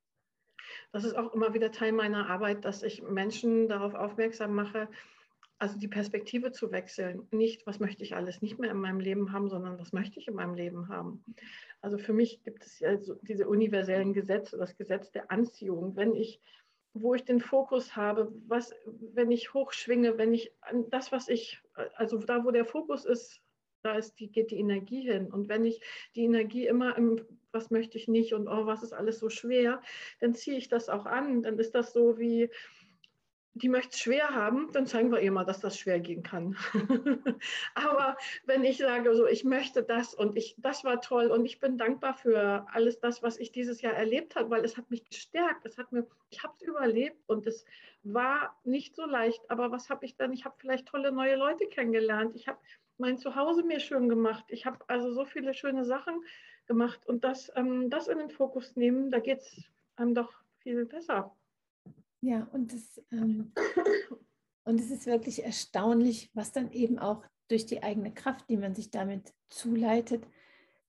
Das 0.91 1.03
ist 1.03 1.15
auch 1.15 1.33
immer 1.33 1.53
wieder 1.53 1.71
Teil 1.71 1.91
meiner 1.91 2.29
Arbeit, 2.29 2.65
dass 2.65 2.83
ich 2.83 3.01
Menschen 3.01 3.67
darauf 3.67 3.93
aufmerksam 3.93 4.55
mache, 4.55 4.88
also 5.59 5.77
die 5.77 5.88
Perspektive 5.88 6.51
zu 6.51 6.71
wechseln. 6.71 7.27
Nicht, 7.31 7.65
was 7.65 7.79
möchte 7.79 8.03
ich 8.03 8.15
alles 8.15 8.41
nicht 8.41 8.59
mehr 8.59 8.71
in 8.71 8.79
meinem 8.79 8.99
Leben 8.99 9.31
haben, 9.31 9.49
sondern 9.49 9.79
was 9.79 9.93
möchte 9.93 10.19
ich 10.19 10.27
in 10.27 10.36
meinem 10.36 10.55
Leben 10.55 10.89
haben. 10.89 11.23
Also 11.81 11.97
für 11.97 12.13
mich 12.13 12.43
gibt 12.43 12.65
es 12.65 12.79
ja 12.79 12.97
so 12.97 13.15
diese 13.21 13.47
universellen 13.47 14.13
Gesetze, 14.13 14.57
das 14.57 14.75
Gesetz 14.75 15.12
der 15.12 15.31
Anziehung. 15.31 15.95
Wenn 15.95 16.15
ich, 16.15 16.41
wo 16.93 17.13
ich 17.13 17.23
den 17.23 17.39
Fokus 17.39 17.95
habe, 17.95 18.31
was, 18.47 18.73
wenn 18.86 19.31
ich 19.31 19.53
hochschwinge, 19.53 20.17
wenn 20.17 20.33
ich 20.33 20.53
das, 20.89 21.12
was 21.12 21.29
ich, 21.29 21.62
also 21.95 22.17
da, 22.17 22.43
wo 22.43 22.51
der 22.51 22.65
Fokus 22.65 23.05
ist, 23.05 23.42
da 23.84 23.96
ist 23.96 24.19
die, 24.19 24.28
geht 24.28 24.52
die 24.52 24.60
Energie 24.60 25.02
hin. 25.02 25.32
Und 25.32 25.50
wenn 25.50 25.65
ich 25.65 25.82
die 26.15 26.24
Energie 26.24 26.67
immer 26.67 26.98
im, 26.98 27.22
was 27.52 27.72
möchte 27.72 27.98
ich 27.98 28.08
nicht 28.08 28.34
und 28.34 28.48
oh, 28.48 28.65
was 28.65 28.84
ist 28.84 28.93
alles 28.93 29.19
so 29.19 29.30
schwer, 29.30 29.82
dann 30.19 30.34
ziehe 30.34 30.58
ich 30.58 30.69
das 30.69 30.89
auch 30.89 31.06
an. 31.06 31.43
Dann 31.43 31.60
ist 31.60 31.76
das 31.76 31.93
so 31.93 32.17
wie, 32.17 32.50
die 33.56 33.69
möchte 33.69 33.91
es 33.91 34.00
schwer 34.00 34.30
haben, 34.30 34.72
dann 34.72 34.88
zeigen 34.88 35.12
wir 35.12 35.22
ihr 35.22 35.32
mal, 35.32 35.46
dass 35.46 35.60
das 35.60 35.78
schwer 35.78 36.00
gehen 36.00 36.24
kann. 36.24 36.58
Aber 37.76 38.17
wenn 38.46 38.63
ich 38.63 38.80
sage, 38.80 39.15
so, 39.15 39.28
ich 39.28 39.43
möchte 39.43 39.84
das 39.84 40.15
und 40.15 40.38
ich, 40.38 40.56
das 40.58 40.84
war 40.84 41.02
toll 41.02 41.28
und 41.28 41.46
ich 41.46 41.60
bin 41.60 41.78
dankbar 41.78 42.15
für 42.15 42.65
alles 42.72 43.00
das, 43.00 43.22
was 43.22 43.38
ich 43.38 43.52
dieses 43.52 43.82
Jahr 43.82 43.93
erlebt 43.93 44.36
habe, 44.36 44.50
weil 44.50 44.65
es 44.65 44.76
hat 44.76 44.89
mich 44.89 45.04
gestärkt, 45.08 45.65
es 45.65 45.78
hat 45.78 45.91
mir, 45.91 46.08
ich 46.32 46.41
habe 46.41 46.54
es 46.56 46.63
überlebt 46.63 47.22
und 47.28 47.46
es 47.46 47.65
war 48.02 48.60
nicht 48.63 48.96
so 48.96 49.06
leicht. 49.06 49.41
Aber 49.50 49.72
was 49.72 49.89
habe 49.89 50.06
ich 50.06 50.15
dann? 50.15 50.34
Ich 50.34 50.46
habe 50.46 50.56
vielleicht 50.58 50.88
tolle 50.88 51.12
neue 51.12 51.36
Leute 51.36 51.67
kennengelernt. 51.67 52.36
Ich 52.36 52.48
habe 52.48 52.58
mein 53.04 53.18
Zuhause 53.18 53.63
mir 53.63 53.82
schön 53.82 54.08
gemacht. 54.08 54.46
Ich 54.48 54.66
habe 54.66 54.80
also 54.88 55.13
so 55.13 55.26
viele 55.26 55.54
schöne 55.54 55.84
Sachen 55.84 56.24
gemacht 56.68 57.06
und 57.06 57.26
das, 57.26 57.52
ähm, 57.54 57.89
das 57.89 58.08
in 58.08 58.18
den 58.18 58.30
Fokus 58.30 58.78
nehmen, 58.78 59.12
da 59.12 59.20
geht 59.20 59.39
es 59.39 59.62
einem 59.98 60.16
doch 60.16 60.32
viel 60.60 60.86
besser. 60.86 61.36
Ja, 62.22 62.48
und 62.54 62.72
es, 62.72 63.04
ähm, 63.12 63.52
und 64.63 64.80
es 64.80 64.89
ist 64.89 65.06
wirklich 65.06 65.44
erstaunlich, 65.44 66.32
was 66.34 66.54
dann 66.54 66.72
eben 66.72 66.98
auch 66.98 67.26
durch 67.50 67.66
die 67.66 67.84
eigene 67.84 68.13
Kraft, 68.13 68.50
die 68.50 68.56
man 68.56 68.74
sich 68.74 68.89
damit 68.89 69.34
zuleitet, 69.50 70.24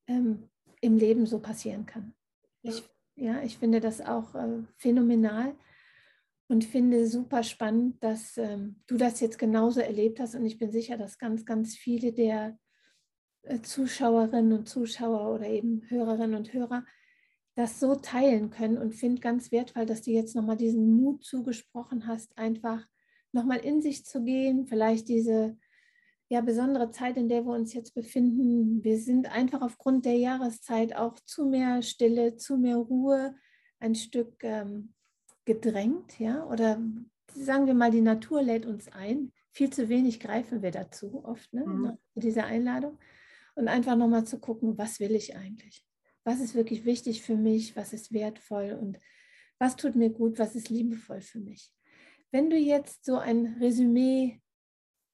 ähm, 0.07 0.49
im 0.81 0.97
Leben 0.97 1.27
so 1.27 1.41
passieren 1.41 1.85
kann. 1.85 2.15
Ja. 2.63 2.71
Ich, 2.71 2.89
ja, 3.17 3.43
ich 3.43 3.59
finde 3.59 3.81
das 3.81 4.01
auch 4.01 4.37
äh, 4.37 4.63
phänomenal 4.77 5.57
und 6.49 6.65
finde 6.65 7.07
super 7.07 7.43
spannend, 7.43 8.03
dass 8.03 8.37
ähm, 8.37 8.83
du 8.87 8.97
das 8.97 9.21
jetzt 9.21 9.39
genauso 9.39 9.81
erlebt 9.81 10.21
hast. 10.21 10.35
Und 10.35 10.45
ich 10.45 10.59
bin 10.59 10.71
sicher, 10.71 10.97
dass 10.97 11.19
ganz, 11.19 11.45
ganz 11.45 11.75
viele 11.77 12.13
der 12.13 12.59
äh, 13.43 13.61
Zuschauerinnen 13.61 14.53
und 14.53 14.69
Zuschauer 14.69 15.35
oder 15.35 15.49
eben 15.49 15.83
Hörerinnen 15.89 16.35
und 16.37 16.53
Hörer 16.53 16.85
das 17.57 17.79
so 17.79 17.95
teilen 17.95 18.51
können 18.51 18.79
und 18.79 18.95
finde 18.95 19.21
ganz 19.21 19.53
wertvoll, 19.53 19.87
dass 19.87 20.03
du 20.03 20.11
jetzt 20.11 20.35
nochmal 20.35 20.57
diesen 20.57 20.97
Mut 20.97 21.25
zugesprochen 21.25 22.07
hast, 22.07 22.37
einfach 22.37 22.85
nochmal 23.33 23.59
in 23.59 23.81
sich 23.81 24.05
zu 24.05 24.25
gehen, 24.25 24.67
vielleicht 24.67 25.09
diese 25.09 25.57
ja, 26.29 26.41
besondere 26.41 26.91
Zeit, 26.91 27.17
in 27.17 27.29
der 27.29 27.45
wir 27.45 27.53
uns 27.53 27.73
jetzt 27.75 27.95
befinden. 27.95 28.83
Wir 28.83 28.99
sind 28.99 29.31
einfach 29.31 29.63
aufgrund 29.63 30.05
der 30.05 30.17
Jahreszeit 30.17 30.97
auch 30.97 31.15
zu 31.21 31.47
mehr 31.47 31.83
Stille, 31.83 32.37
zu 32.37 32.57
mehr 32.57 32.77
Ruhe, 32.77 33.37
ein 33.79 33.95
Stück 33.95 34.43
ähm, 34.43 34.95
gedrängt, 35.45 36.19
ja, 36.19 36.45
oder 36.47 36.81
sagen 37.35 37.67
wir 37.67 37.75
mal, 37.75 37.91
die 37.91 38.01
Natur 38.01 38.43
lädt 38.43 38.67
uns 38.67 38.89
ein. 38.89 39.33
Viel 39.53 39.71
zu 39.71 39.89
wenig 39.89 40.21
greifen 40.21 40.63
wir 40.63 40.71
dazu 40.71 41.25
oft, 41.25 41.53
ne, 41.53 41.67
mhm. 41.67 41.99
diese 42.15 42.45
Einladung. 42.45 42.99
Und 43.55 43.69
einfach 43.69 43.97
nochmal 43.97 44.25
zu 44.25 44.41
gucken, 44.41 44.79
was 44.79 44.99
will 44.99 45.15
ich 45.15 45.37
eigentlich? 45.37 45.87
Was 46.25 46.41
ist 46.41 46.55
wirklich 46.55 46.85
wichtig 46.85 47.23
für 47.23 47.37
mich? 47.37 47.77
Was 47.77 47.93
ist 47.93 48.13
wertvoll? 48.13 48.73
Und 48.73 48.99
was 49.59 49.77
tut 49.77 49.95
mir 49.95 50.11
gut? 50.11 50.39
Was 50.39 50.57
ist 50.57 50.71
liebevoll 50.71 51.21
für 51.21 51.39
mich? 51.39 51.73
Wenn 52.33 52.51
du 52.51 52.57
jetzt 52.57 53.05
so 53.05 53.17
ein 53.17 53.59
Resümee 53.61 54.41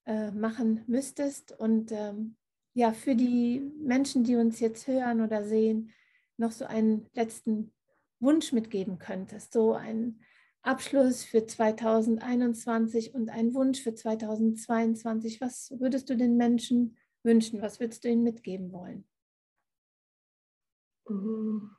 äh, 0.07 0.31
machen 0.31 0.85
müsstest 0.87 1.53
und 1.53 1.93
ähm, 1.93 2.37
ja, 2.73 2.93
für 2.93 3.14
die 3.14 3.61
Menschen, 3.79 4.25
die 4.25 4.37
uns 4.37 4.61
jetzt 4.61 4.87
hören 4.87 5.21
oder 5.21 5.45
sehen, 5.45 5.93
noch 6.38 6.53
so 6.53 6.64
einen 6.64 7.07
letzten 7.12 7.73
Wunsch 8.20 8.52
mitgeben 8.52 8.98
könntest, 8.98 9.52
so 9.52 9.72
einen 9.74 10.20
Abschluss 10.62 11.24
für 11.24 11.46
2021 11.46 13.14
und 13.14 13.30
einen 13.30 13.54
Wunsch 13.54 13.83
für 13.83 13.94
2022, 13.94 15.40
was 15.40 15.72
würdest 15.78 16.11
du 16.11 16.16
den 16.16 16.37
Menschen 16.37 16.96
wünschen? 17.22 17.62
Was 17.62 17.80
würdest 17.80 18.04
du 18.04 18.09
ihnen 18.09 18.22
mitgeben 18.22 18.72
wollen? 18.72 19.04
Mhm. 21.09 21.76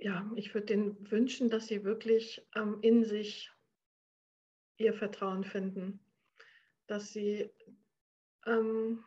Ja, 0.00 0.30
ich 0.34 0.52
würde 0.52 0.66
denen 0.66 1.10
wünschen, 1.10 1.48
dass 1.48 1.68
sie 1.68 1.84
wirklich 1.84 2.44
ähm, 2.56 2.78
in 2.80 3.04
sich 3.04 3.52
ihr 4.76 4.94
Vertrauen 4.94 5.44
finden, 5.44 6.00
dass 6.88 7.12
sie 7.12 7.50
ähm, 8.46 9.04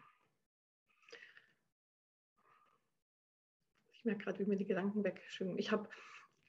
ich 4.06 4.08
merke 4.08 4.24
gerade, 4.26 4.40
wie 4.40 4.50
mir 4.50 4.56
die 4.56 4.68
Gedanken 4.68 5.04
wegschwimmen. 5.04 5.58
Ich 5.58 5.72
habe 5.72 5.90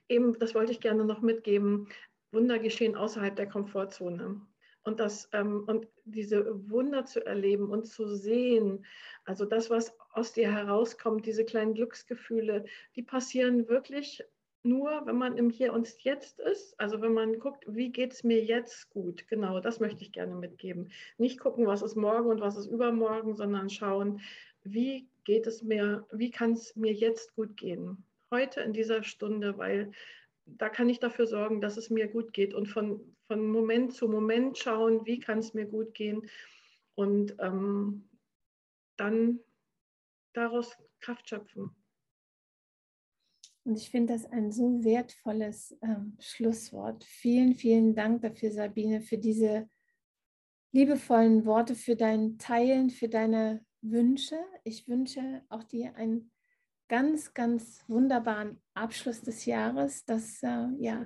eben, 0.09 0.39
das 0.39 0.55
wollte 0.55 0.73
ich 0.73 0.81
gerne 0.81 1.07
noch 1.07 1.23
mitgeben, 1.23 1.89
Wunder 2.31 2.59
geschehen 2.59 2.97
außerhalb 2.97 3.35
der 3.35 3.49
Komfortzone. 3.49 4.43
Und, 4.83 5.01
das, 5.01 5.31
ähm, 5.33 5.65
und 5.67 5.89
diese 6.05 6.71
Wunder 6.71 7.07
zu 7.07 7.25
erleben 7.25 7.71
und 7.71 7.87
zu 7.87 8.07
sehen, 8.15 8.85
also 9.25 9.47
das, 9.47 9.71
was 9.71 9.97
aus 10.11 10.35
dir 10.35 10.53
herauskommt, 10.53 11.25
diese 11.25 11.47
kleinen 11.47 11.73
Glücksgefühle, 11.73 12.67
die 12.95 13.03
passieren 13.03 13.69
wirklich 13.69 14.23
nur, 14.63 15.07
wenn 15.07 15.17
man 15.17 15.39
im 15.39 15.49
Hier 15.49 15.73
und 15.73 15.89
Jetzt 16.05 16.39
ist. 16.41 16.79
Also 16.79 17.01
wenn 17.01 17.15
man 17.15 17.39
guckt, 17.39 17.65
wie 17.67 17.91
geht 17.91 18.13
es 18.13 18.23
mir 18.23 18.45
jetzt 18.45 18.91
gut. 18.91 19.27
Genau, 19.29 19.61
das 19.61 19.81
möchte 19.81 20.03
ich 20.03 20.13
gerne 20.13 20.35
mitgeben. 20.35 20.93
Nicht 21.17 21.41
gucken, 21.41 21.67
was 21.67 21.81
ist 21.81 21.97
morgen 21.97 22.29
und 22.29 22.41
was 22.41 22.57
ist 22.57 22.67
übermorgen, 22.67 23.35
sondern 23.35 23.71
schauen, 23.71 24.21
wie 24.63 25.09
geht 25.27 25.47
es 25.47 25.63
mir, 25.63 26.07
wie 26.13 26.31
kann 26.31 26.53
es 26.53 26.75
mir 26.77 26.93
jetzt 26.93 27.35
gut 27.35 27.57
gehen. 27.57 28.07
Heute 28.31 28.61
in 28.61 28.73
dieser 28.73 29.03
Stunde, 29.03 29.59
weil 29.59 29.91
da 30.47 30.69
kann 30.69 30.89
ich 30.89 31.01
dafür 31.01 31.27
sorgen, 31.27 31.61
dass 31.61 31.77
es 31.77 31.91
mir 31.91 32.07
gut 32.07 32.33
geht 32.33 32.55
und 32.55 32.69
von, 32.69 33.17
von 33.27 33.47
Moment 33.47 33.93
zu 33.93 34.09
Moment 34.09 34.57
schauen, 34.57 35.05
wie 35.05 35.19
kann 35.19 35.41
es 35.41 35.53
mir 35.53 35.67
gut 35.67 35.95
gehen 35.95 36.23
und 36.95 37.37
ähm, 37.41 38.09
dann 38.97 39.41
daraus 40.33 40.79
Kraft 41.01 41.29
schöpfen. 41.29 41.75
Und 43.65 43.77
ich 43.77 43.91
finde 43.91 44.13
das 44.13 44.25
ein 44.27 44.53
so 44.53 44.85
wertvolles 44.85 45.77
ähm, 45.83 46.17
Schlusswort. 46.21 47.03
Vielen, 47.03 47.57
vielen 47.57 47.97
Dank 47.97 48.23
dafür, 48.23 48.53
Sabine, 48.53 49.01
für 49.01 49.19
diese 49.19 49.69
liebevollen 50.71 51.45
Worte, 51.47 51.75
für 51.75 51.97
dein 51.97 52.39
Teilen, 52.39 52.91
für 52.91 53.09
deine 53.09 53.66
Wünsche. 53.91 54.39
Ich 54.65 54.89
wünsche 54.89 55.43
auch 55.49 55.65
dir 55.65 55.95
einen 55.97 56.31
ganz, 56.89 57.35
ganz 57.35 57.85
wunderbaren 57.89 58.61
Abschluss 58.75 59.23
des 59.23 59.45
Jahres, 59.45 60.05
dass 60.05 60.43
äh, 60.43 60.69
ja, 60.79 61.05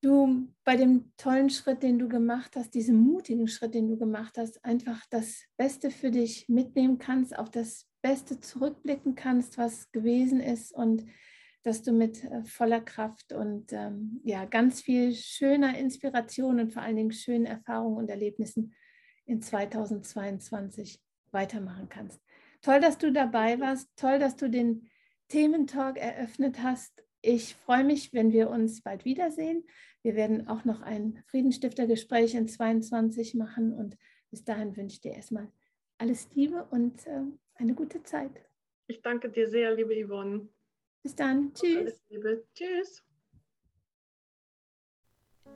du 0.00 0.48
bei 0.64 0.76
dem 0.76 1.12
tollen 1.16 1.50
Schritt, 1.50 1.82
den 1.82 1.98
du 1.98 2.08
gemacht 2.08 2.56
hast, 2.56 2.74
diesem 2.74 2.96
mutigen 2.96 3.48
Schritt, 3.48 3.74
den 3.74 3.88
du 3.88 3.96
gemacht 3.96 4.36
hast, 4.36 4.64
einfach 4.64 5.04
das 5.10 5.44
Beste 5.56 5.90
für 5.90 6.10
dich 6.10 6.48
mitnehmen 6.48 6.98
kannst, 6.98 7.36
auf 7.36 7.50
das 7.50 7.88
Beste 8.02 8.40
zurückblicken 8.40 9.14
kannst, 9.14 9.58
was 9.58 9.90
gewesen 9.92 10.40
ist 10.40 10.72
und 10.72 11.04
dass 11.62 11.82
du 11.82 11.92
mit 11.92 12.24
äh, 12.24 12.42
voller 12.44 12.80
Kraft 12.80 13.32
und 13.32 13.72
ähm, 13.72 14.20
ja, 14.24 14.44
ganz 14.44 14.82
viel 14.82 15.14
schöner 15.14 15.78
Inspiration 15.78 16.58
und 16.58 16.72
vor 16.72 16.82
allen 16.82 16.96
Dingen 16.96 17.12
schönen 17.12 17.46
Erfahrungen 17.46 17.96
und 17.96 18.10
Erlebnissen 18.10 18.74
in 19.24 19.40
2022 19.40 21.00
weitermachen 21.32 21.88
kannst. 21.88 22.20
Toll, 22.60 22.80
dass 22.80 22.98
du 22.98 23.12
dabei 23.12 23.58
warst. 23.60 23.88
Toll, 23.96 24.18
dass 24.18 24.36
du 24.36 24.48
den 24.48 24.88
Thementalk 25.28 25.98
eröffnet 25.98 26.62
hast. 26.62 27.04
Ich 27.22 27.54
freue 27.54 27.84
mich, 27.84 28.12
wenn 28.12 28.32
wir 28.32 28.50
uns 28.50 28.82
bald 28.82 29.04
wiedersehen. 29.04 29.64
Wir 30.02 30.16
werden 30.16 30.48
auch 30.48 30.64
noch 30.64 30.82
ein 30.82 31.22
Friedenstiftergespräch 31.26 32.34
in 32.34 32.48
22 32.48 33.34
machen 33.34 33.72
und 33.72 33.96
bis 34.30 34.44
dahin 34.44 34.76
wünsche 34.76 34.94
ich 34.94 35.00
dir 35.00 35.12
erstmal 35.12 35.50
alles 35.98 36.28
Liebe 36.34 36.66
und 36.70 37.06
äh, 37.06 37.22
eine 37.54 37.74
gute 37.74 38.02
Zeit. 38.02 38.32
Ich 38.88 39.00
danke 39.02 39.30
dir 39.30 39.48
sehr, 39.48 39.74
liebe 39.74 39.94
Yvonne. 39.94 40.48
Bis 41.02 41.14
dann. 41.14 41.54
Tschüss. 41.54 41.76
Alles 41.76 42.00
Liebe. 42.08 42.44
Tschüss. 42.54 43.04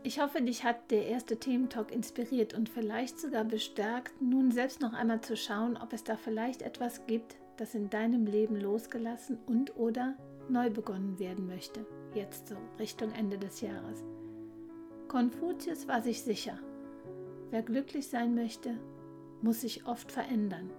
Ich 0.02 0.20
hoffe, 0.20 0.40
dich 0.40 0.64
hat 0.64 0.90
der 0.90 1.06
erste 1.06 1.38
Thementalk 1.38 1.90
inspiriert 1.90 2.54
und 2.54 2.68
vielleicht 2.68 3.18
sogar 3.18 3.44
bestärkt, 3.44 4.12
nun 4.20 4.52
selbst 4.52 4.80
noch 4.80 4.92
einmal 4.92 5.20
zu 5.20 5.36
schauen, 5.36 5.76
ob 5.76 5.92
es 5.92 6.04
da 6.04 6.16
vielleicht 6.16 6.62
etwas 6.62 7.06
gibt, 7.06 7.36
das 7.56 7.74
in 7.74 7.90
deinem 7.90 8.26
Leben 8.26 8.56
losgelassen 8.56 9.38
und 9.46 9.76
oder 9.76 10.14
neu 10.48 10.70
begonnen 10.70 11.18
werden 11.18 11.46
möchte, 11.46 11.84
jetzt 12.14 12.48
so 12.48 12.56
Richtung 12.78 13.12
Ende 13.12 13.38
des 13.38 13.60
Jahres. 13.60 14.04
Konfuzius 15.08 15.88
war 15.88 16.02
sich 16.02 16.22
sicher, 16.22 16.58
wer 17.50 17.62
glücklich 17.62 18.08
sein 18.08 18.34
möchte, 18.34 18.78
muss 19.42 19.62
sich 19.62 19.86
oft 19.86 20.12
verändern. 20.12 20.70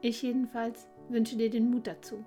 Ich 0.00 0.22
jedenfalls 0.22 0.88
wünsche 1.08 1.36
dir 1.36 1.50
den 1.50 1.70
Mut 1.70 1.86
dazu. 1.86 2.24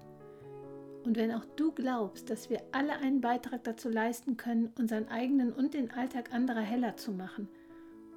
Und 1.08 1.16
wenn 1.16 1.32
auch 1.32 1.46
du 1.56 1.72
glaubst, 1.72 2.30
dass 2.30 2.50
wir 2.50 2.62
alle 2.74 2.98
einen 2.98 3.22
Beitrag 3.22 3.64
dazu 3.64 3.88
leisten 3.88 4.36
können, 4.36 4.74
unseren 4.78 5.08
eigenen 5.08 5.54
und 5.54 5.74
den 5.74 5.90
Alltag 5.90 6.34
anderer 6.34 6.60
heller 6.60 6.98
zu 6.98 7.14
machen, 7.14 7.48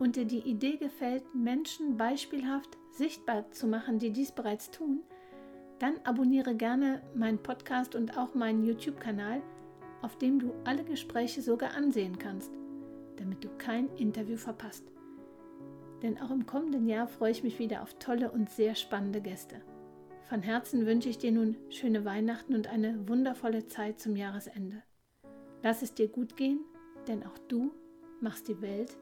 und 0.01 0.17
dir 0.17 0.25
die 0.25 0.41
Idee 0.41 0.77
gefällt, 0.77 1.23
Menschen 1.33 1.97
beispielhaft 1.97 2.79
sichtbar 2.91 3.49
zu 3.53 3.69
machen, 3.69 4.01
die 4.01 4.11
dies 4.11 4.33
bereits 4.33 4.73
tun, 4.73 5.03
dann 5.79 6.01
abonniere 6.03 6.57
gerne 6.57 7.01
meinen 7.15 7.39
Podcast 7.39 7.95
und 7.95 8.19
auch 8.19 8.35
meinen 8.35 8.65
YouTube-Kanal, 8.65 9.41
auf 10.03 10.19
dem 10.19 10.41
du 10.41 10.53
alle 10.65 10.83
Gespräche 10.83 11.43
sogar 11.43 11.77
ansehen 11.77 12.19
kannst, 12.19 12.51
damit 13.19 13.45
du 13.45 13.51
kein 13.57 13.89
Interview 13.99 14.37
verpasst. 14.37 14.91
Denn 16.03 16.21
auch 16.21 16.33
im 16.33 16.45
kommenden 16.45 16.89
Jahr 16.89 17.07
freue 17.07 17.31
ich 17.31 17.45
mich 17.45 17.61
wieder 17.61 17.83
auf 17.83 17.95
tolle 18.01 18.33
und 18.33 18.51
sehr 18.51 18.75
spannende 18.75 19.21
Gäste. 19.21 19.61
Von 20.31 20.43
Herzen 20.43 20.87
wünsche 20.87 21.09
ich 21.09 21.19
dir 21.19 21.33
nun 21.33 21.57
schöne 21.71 22.05
Weihnachten 22.05 22.55
und 22.55 22.69
eine 22.69 23.09
wundervolle 23.09 23.67
Zeit 23.67 23.99
zum 23.99 24.15
Jahresende. 24.15 24.85
Lass 25.61 25.83
es 25.83 25.93
dir 25.93 26.07
gut 26.07 26.37
gehen, 26.37 26.61
denn 27.09 27.25
auch 27.25 27.37
du 27.49 27.73
machst 28.21 28.47
die 28.47 28.63
Welt 28.63 28.97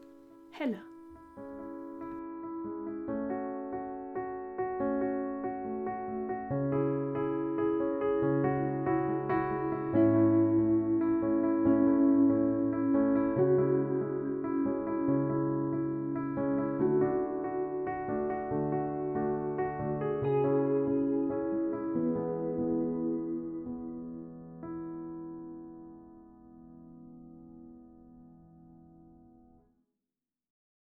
heller. 0.53 0.81